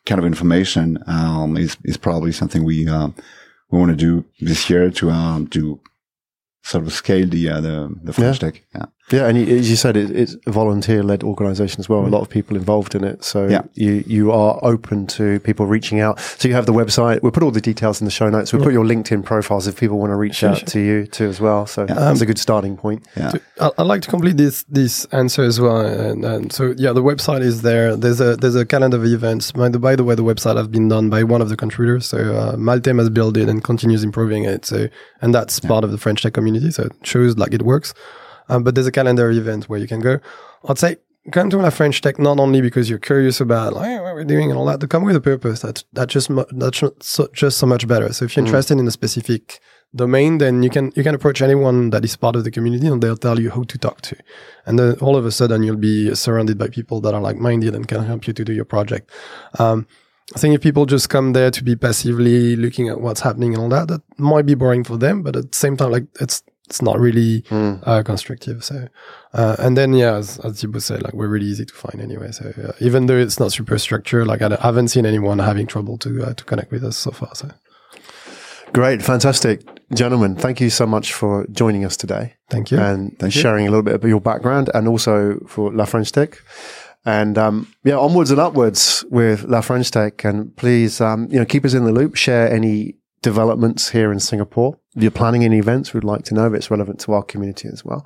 kind 0.05 0.19
of 0.19 0.25
information 0.25 1.03
um, 1.07 1.57
is 1.57 1.77
is 1.85 1.97
probably 1.97 2.33
something 2.33 2.65
we 2.65 2.89
uh, 2.89 3.09
we 3.71 3.79
want 3.79 3.91
to 3.91 3.97
do 3.97 4.25
this 4.41 4.71
year 4.71 4.91
to 4.91 5.11
um, 5.11 5.47
to 5.49 5.81
sort 6.63 6.87
of 6.87 6.93
scale 6.93 7.29
the 7.29 7.49
uh, 7.49 7.61
the 7.61 7.95
the 8.03 8.13
French 8.13 8.39
Tech. 8.39 8.63
Yeah. 8.75 8.87
Yeah, 9.13 9.27
and 9.29 9.39
you, 9.39 9.57
as 9.57 9.71
you 9.71 9.77
said, 9.77 9.97
it, 9.97 10.11
it's 10.11 10.37
a 10.47 10.51
volunteer-led 10.51 11.23
organisation 11.23 11.79
as 11.79 11.89
well. 11.89 12.05
A 12.05 12.09
lot 12.09 12.23
of 12.23 12.29
people 12.29 12.57
involved 12.57 12.95
in 12.97 13.05
it, 13.05 13.23
so 13.23 13.47
Yeah. 13.47 13.63
you 13.75 14.03
you 14.05 14.33
are 14.33 14.59
open 14.63 15.07
to 15.19 15.39
people 15.41 15.65
reaching 15.67 16.01
out. 16.01 16.19
So 16.19 16.49
you 16.49 16.55
have 16.55 16.67
the 16.67 16.73
website. 16.73 17.23
We'll 17.23 17.31
put 17.31 17.45
all 17.45 17.53
the 17.53 17.61
details 17.61 18.01
in 18.01 18.05
the 18.05 18.11
show 18.11 18.29
notes. 18.29 18.53
We'll 18.53 18.65
put 18.65 18.73
your 18.73 18.85
LinkedIn 18.85 19.25
profiles 19.25 19.69
if 19.69 19.79
people 19.79 19.99
want 20.01 20.11
to 20.11 20.17
reach 20.17 20.43
out 20.43 20.67
to 20.67 20.81
you 20.81 21.07
too 21.07 21.29
as 21.29 21.41
well. 21.41 21.67
So 21.67 21.87
that's 21.87 22.21
a 22.21 22.27
good 22.27 22.39
starting 22.39 22.77
point. 22.77 23.05
Yeah. 23.17 23.31
To- 23.31 23.41
I- 23.61 23.71
I'd 23.79 23.87
like 23.87 24.03
to 24.03 24.11
complete 24.11 24.37
this 24.39 24.65
this 24.69 25.05
answer 25.13 25.45
as 25.45 25.61
well. 25.61 25.81
And, 25.87 26.25
and 26.25 26.53
so 26.53 26.75
yeah, 26.77 26.93
the 26.93 27.03
website 27.03 27.43
is 27.43 27.63
there. 27.63 27.95
There's 27.97 28.21
a 28.21 28.35
there's 28.37 28.57
a 28.57 28.67
calendar 28.67 28.97
of 28.97 29.05
events. 29.05 29.53
By 29.53 29.69
the 29.69 29.79
by 29.79 29.95
the 29.95 30.03
way, 30.05 30.17
the 30.17 30.25
website 30.25 30.57
has 30.57 30.67
been 30.67 30.89
done 30.89 31.11
by 31.11 31.23
one 31.23 31.41
of 31.43 31.49
the 31.49 31.57
contributors. 31.57 32.07
So 32.07 32.19
uh, 32.19 32.57
Maltem 32.57 32.99
has 32.99 33.11
built 33.11 33.37
it 33.37 33.49
and 33.49 33.63
continues 33.63 34.03
improving 34.03 34.43
it. 34.45 34.65
So 34.67 34.89
and 35.23 35.33
that's 35.33 35.61
part 35.61 35.85
of 35.85 35.93
the 35.93 35.99
French 35.99 36.23
tech 36.23 36.33
community. 36.35 36.73
So 36.73 36.83
it 36.85 36.93
shows 37.05 37.37
like 37.39 37.55
it 37.55 37.63
works. 37.63 37.95
Um, 38.49 38.63
but 38.63 38.75
there's 38.75 38.87
a 38.87 38.93
calendar 38.93 39.31
of 39.31 39.37
events 39.37 39.69
where 39.69 39.79
you 39.79 39.87
can 39.87 40.01
go. 40.01 40.21
I'd 40.69 40.79
say 40.79 40.97
come 41.33 41.51
to 41.51 41.59
La 41.59 41.71
French 41.71 42.01
Tech 42.01 42.19
not 42.19 42.39
only 42.39 42.61
because 42.61 42.89
you're 42.89 42.99
curious 42.99 43.41
about 43.41 43.73
like, 43.73 44.01
what 44.01 44.15
we're 44.15 44.25
doing 44.25 44.51
and 44.51 44.59
all 44.59 44.67
that, 44.67 44.81
to 44.81 44.87
come 44.87 45.05
with 45.05 45.17
a 45.17 45.21
purpose. 45.21 45.61
That's 45.61 45.85
that's 45.93 46.13
just 46.13 46.31
that's 46.53 46.83
so, 47.01 47.29
just 47.33 47.59
so 47.59 47.67
much 47.67 47.87
better. 47.87 48.13
So 48.13 48.25
if 48.25 48.37
you're 48.37 48.45
interested 48.45 48.79
in 48.79 48.87
a 48.87 48.91
specific 48.91 49.61
domain, 49.95 50.39
then 50.39 50.63
you 50.63 50.71
can 50.71 50.93
you 50.95 51.03
can 51.03 51.15
approach 51.15 51.43
anyone 51.43 51.91
that 51.91 52.05
is 52.05 52.17
part 52.17 52.37
of 52.37 52.45
the 52.45 52.51
community, 52.51 52.87
and 52.87 53.03
they'll 53.03 53.17
tell 53.17 53.41
you 53.41 53.51
who 53.51 53.65
to 53.65 53.79
talk 53.79 54.01
to. 54.03 54.17
And 54.67 54.79
then 54.79 54.99
all 55.01 55.17
of 55.17 55.27
a 55.27 55.33
sudden, 55.33 55.63
you'll 55.63 55.77
be 55.77 56.15
surrounded 56.15 56.59
by 56.59 56.69
people 56.69 57.01
that 57.01 57.15
are 57.15 57.21
like 57.21 57.37
minded 57.37 57.75
and 57.75 57.89
can 57.89 58.05
help 58.05 58.27
you 58.27 58.33
to 58.33 58.45
do 58.45 58.53
your 58.53 58.65
project. 58.65 59.11
Um, 59.59 59.87
I 60.35 60.39
think 60.41 60.57
if 60.57 60.61
people 60.61 60.87
just 60.87 61.09
come 61.09 61.35
there 61.35 61.53
to 61.53 61.63
be 61.63 61.77
passively 61.77 62.57
looking 62.57 62.89
at 62.89 63.01
what's 63.01 63.21
happening 63.21 63.55
and 63.55 63.63
all 63.63 63.69
that, 63.69 63.87
that 63.89 64.03
might 64.19 64.45
be 64.45 64.55
boring 64.55 64.83
for 64.83 64.97
them. 64.97 65.23
But 65.23 65.37
at 65.37 65.53
the 65.53 65.57
same 65.57 65.77
time, 65.77 65.93
like 65.93 66.07
it's 66.21 66.43
it's 66.67 66.83
not 66.83 66.99
really 66.99 67.45
uh, 67.51 68.03
constructive. 68.05 68.65
So, 68.65 68.89
uh, 69.33 69.57
and 69.59 69.77
then 69.77 69.95
yeah, 69.95 70.17
as, 70.17 70.39
as 70.41 70.61
Thibaut 70.61 70.83
said, 70.83 71.03
like 71.03 71.15
we're 71.15 71.29
really 71.29 71.47
easy 71.47 71.65
to 71.65 71.75
find 71.75 72.01
anyway. 72.01 72.33
So 72.33 72.53
uh, 72.69 72.73
even 72.81 73.07
though 73.07 73.17
it's 73.17 73.39
not 73.39 73.53
super 73.53 73.79
structured, 73.79 74.27
like 74.27 74.43
I, 74.43 74.55
I 74.55 74.67
haven't 74.67 74.89
seen 74.89 75.07
anyone 75.07 75.39
having 75.39 75.67
trouble 75.67 75.97
to 75.99 76.25
uh, 76.25 76.35
to 76.35 76.45
connect 76.45 76.71
with 76.73 76.85
us 76.85 76.97
so 76.97 77.11
far. 77.13 77.35
So 77.35 77.51
Great, 78.73 79.01
fantastic, 79.01 79.63
gentlemen. 79.95 80.35
Thank 80.35 80.61
you 80.61 80.71
so 80.71 80.87
much 80.87 81.13
for 81.13 81.47
joining 81.53 81.85
us 81.85 81.97
today 81.97 82.35
thank 82.51 82.71
you. 82.71 82.79
and 82.79 83.17
Thank 83.19 83.35
you. 83.35 83.41
sharing 83.41 83.67
a 83.67 83.71
little 83.71 83.85
bit 83.85 83.95
about 83.95 84.09
your 84.09 84.21
background 84.21 84.71
and 84.75 84.89
also 84.89 85.39
for 85.47 85.73
La 85.73 85.85
French 85.85 86.13
Tech. 86.13 86.43
And 87.05 87.39
um, 87.39 87.73
yeah, 87.85 87.97
onwards 87.97 88.33
and 88.33 88.41
upwards 88.41 89.05
with 89.09 89.45
La 89.45 89.61
French 89.61 89.91
Tech. 89.93 90.25
And 90.25 90.55
please, 90.57 91.01
um, 91.01 91.29
you 91.31 91.39
know, 91.39 91.45
keep 91.45 91.65
us 91.65 91.73
in 91.75 91.85
the 91.85 91.93
loop. 91.93 92.17
Share 92.17 92.53
any 92.53 92.97
developments 93.31 93.83
here 93.91 94.11
in 94.15 94.21
Singapore. 94.21 94.71
If 94.97 95.03
you're 95.03 95.11
planning 95.23 95.43
any 95.45 95.59
events, 95.59 95.93
we'd 95.93 96.05
like 96.15 96.25
to 96.29 96.35
know 96.35 96.47
if 96.47 96.55
it's 96.59 96.71
relevant 96.71 96.99
to 97.05 97.13
our 97.17 97.23
community 97.33 97.69
as 97.77 97.85
well. 97.85 98.01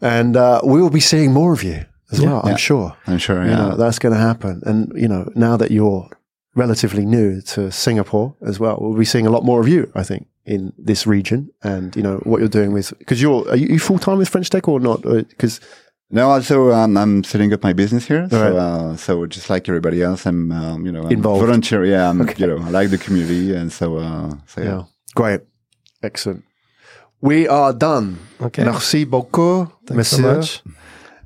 And 0.00 0.36
uh, 0.36 0.60
we 0.72 0.80
will 0.82 0.90
be 0.90 1.06
seeing 1.12 1.32
more 1.32 1.52
of 1.52 1.62
you 1.62 1.78
as 2.12 2.20
well. 2.20 2.40
I'm 2.44 2.50
Yeah. 2.50 2.56
sure. 2.70 2.88
I'm 3.06 3.18
sure. 3.18 3.40
You 3.44 3.50
Yeah. 3.50 3.56
know, 3.68 3.76
that's 3.76 3.98
going 3.98 4.14
to 4.14 4.20
happen. 4.30 4.54
And 4.66 4.78
you 5.02 5.08
know, 5.12 5.22
now 5.34 5.56
that 5.56 5.70
you're 5.70 6.08
relatively 6.54 7.04
new 7.18 7.40
to 7.54 7.70
Singapore 7.70 8.34
as 8.50 8.56
well, 8.62 8.76
we'll 8.80 8.98
be 8.98 9.10
seeing 9.14 9.26
a 9.26 9.30
lot 9.36 9.44
more 9.44 9.60
of 9.60 9.68
you. 9.68 9.82
I 9.94 10.02
think 10.02 10.26
in 10.44 10.72
this 10.90 11.06
region, 11.06 11.40
and 11.62 11.94
you 11.96 12.02
know 12.02 12.16
what 12.24 12.38
you're 12.40 12.56
doing 12.60 12.72
with 12.72 12.86
because 12.98 13.22
you're 13.22 13.42
are 13.52 13.56
you 13.56 13.78
full 13.78 13.98
time 14.06 14.18
with 14.18 14.28
French 14.28 14.50
Tech 14.50 14.66
or 14.68 14.80
not? 14.80 14.98
Because 15.32 15.60
No, 16.14 16.28
also 16.30 16.72
um, 16.72 16.96
I'm 16.98 17.24
setting 17.24 17.52
up 17.54 17.62
my 17.62 17.72
business 17.72 18.06
here. 18.06 18.28
So, 18.30 18.38
Right. 18.38 18.52
uh, 18.54 18.96
so 18.96 19.24
just 19.26 19.48
like 19.48 19.66
everybody 19.68 20.02
else, 20.02 20.26
I'm 20.26 20.52
um, 20.52 20.84
you 20.86 20.92
know 20.92 21.02
I'm 21.04 21.10
Involved. 21.12 21.40
volunteer. 21.44 21.84
Yeah, 21.86 22.10
I'm, 22.10 22.28
you 22.36 22.46
know 22.46 22.58
I 22.58 22.70
like 22.70 22.90
the 22.90 22.98
community, 22.98 23.54
and 23.54 23.72
so 23.72 23.96
uh, 23.96 24.34
so 24.46 24.60
yeah. 24.60 24.68
yeah, 24.68 24.82
great, 25.14 25.40
excellent. 26.02 26.44
We 27.22 27.48
are 27.48 27.72
done. 27.72 28.18
Okay. 28.40 28.64
Merci 28.64 29.04
beaucoup, 29.06 29.70
Thanks 29.86 30.08
so 30.08 30.22
much. 30.22 30.62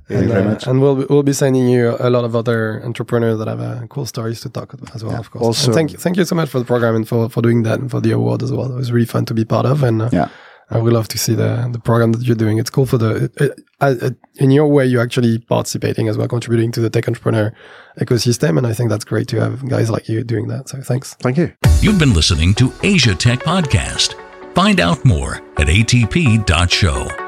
Thank 0.08 0.20
And, 0.20 0.28
you 0.28 0.34
very 0.34 0.46
uh, 0.46 0.50
much. 0.50 0.66
and 0.68 0.80
we'll 0.80 1.04
we'll 1.10 1.24
be 1.24 1.32
sending 1.32 1.66
you 1.68 1.96
a 1.98 2.08
lot 2.10 2.24
of 2.24 2.36
other 2.36 2.80
entrepreneurs 2.84 3.38
that 3.40 3.48
have 3.48 3.60
uh, 3.60 3.86
cool 3.88 4.06
stories 4.06 4.40
to 4.42 4.48
talk 4.48 4.72
about 4.72 4.94
as 4.94 5.02
well, 5.02 5.16
of 5.18 5.30
course. 5.32 5.66
And 5.66 5.74
thank 5.74 5.90
you, 5.92 5.98
thank 5.98 6.16
you 6.16 6.24
so 6.24 6.36
much 6.36 6.48
for 6.48 6.60
the 6.60 6.64
program 6.64 6.94
and 6.94 7.08
for, 7.08 7.28
for 7.28 7.42
doing 7.42 7.64
that 7.64 7.80
and 7.80 7.90
for 7.90 8.00
the 8.00 8.12
award 8.12 8.42
as 8.44 8.52
well. 8.52 8.70
It 8.70 8.76
was 8.76 8.92
really 8.92 9.06
fun 9.06 9.24
to 9.24 9.34
be 9.34 9.44
part 9.44 9.66
of, 9.66 9.82
and 9.82 10.02
uh, 10.02 10.10
Yeah. 10.12 10.28
I 10.70 10.78
would 10.78 10.92
love 10.92 11.08
to 11.08 11.18
see 11.18 11.34
the 11.34 11.68
the 11.72 11.78
program 11.78 12.12
that 12.12 12.22
you're 12.22 12.36
doing. 12.36 12.58
It's 12.58 12.70
cool 12.70 12.86
for 12.86 12.98
the 12.98 13.30
it, 13.36 13.60
it, 13.80 14.16
in 14.36 14.50
your 14.50 14.66
way 14.66 14.86
you're 14.86 15.02
actually 15.02 15.38
participating 15.38 16.08
as 16.08 16.16
well, 16.16 16.28
contributing 16.28 16.72
to 16.72 16.80
the 16.80 16.90
tech 16.90 17.06
entrepreneur 17.06 17.52
ecosystem, 18.00 18.58
and 18.58 18.66
I 18.66 18.72
think 18.72 18.90
that's 18.90 19.04
great 19.04 19.28
to 19.28 19.40
have 19.40 19.68
guys 19.68 19.90
like 19.90 20.08
you 20.08 20.24
doing 20.24 20.48
that. 20.48 20.68
So 20.68 20.80
thanks. 20.80 21.14
Thank 21.14 21.36
you. 21.38 21.52
You've 21.80 21.98
been 21.98 22.14
listening 22.14 22.54
to 22.54 22.72
Asia 22.82 23.14
Tech 23.14 23.40
Podcast. 23.40 24.14
Find 24.54 24.80
out 24.80 25.04
more 25.04 25.36
at 25.58 25.68
atp.show. 25.68 27.25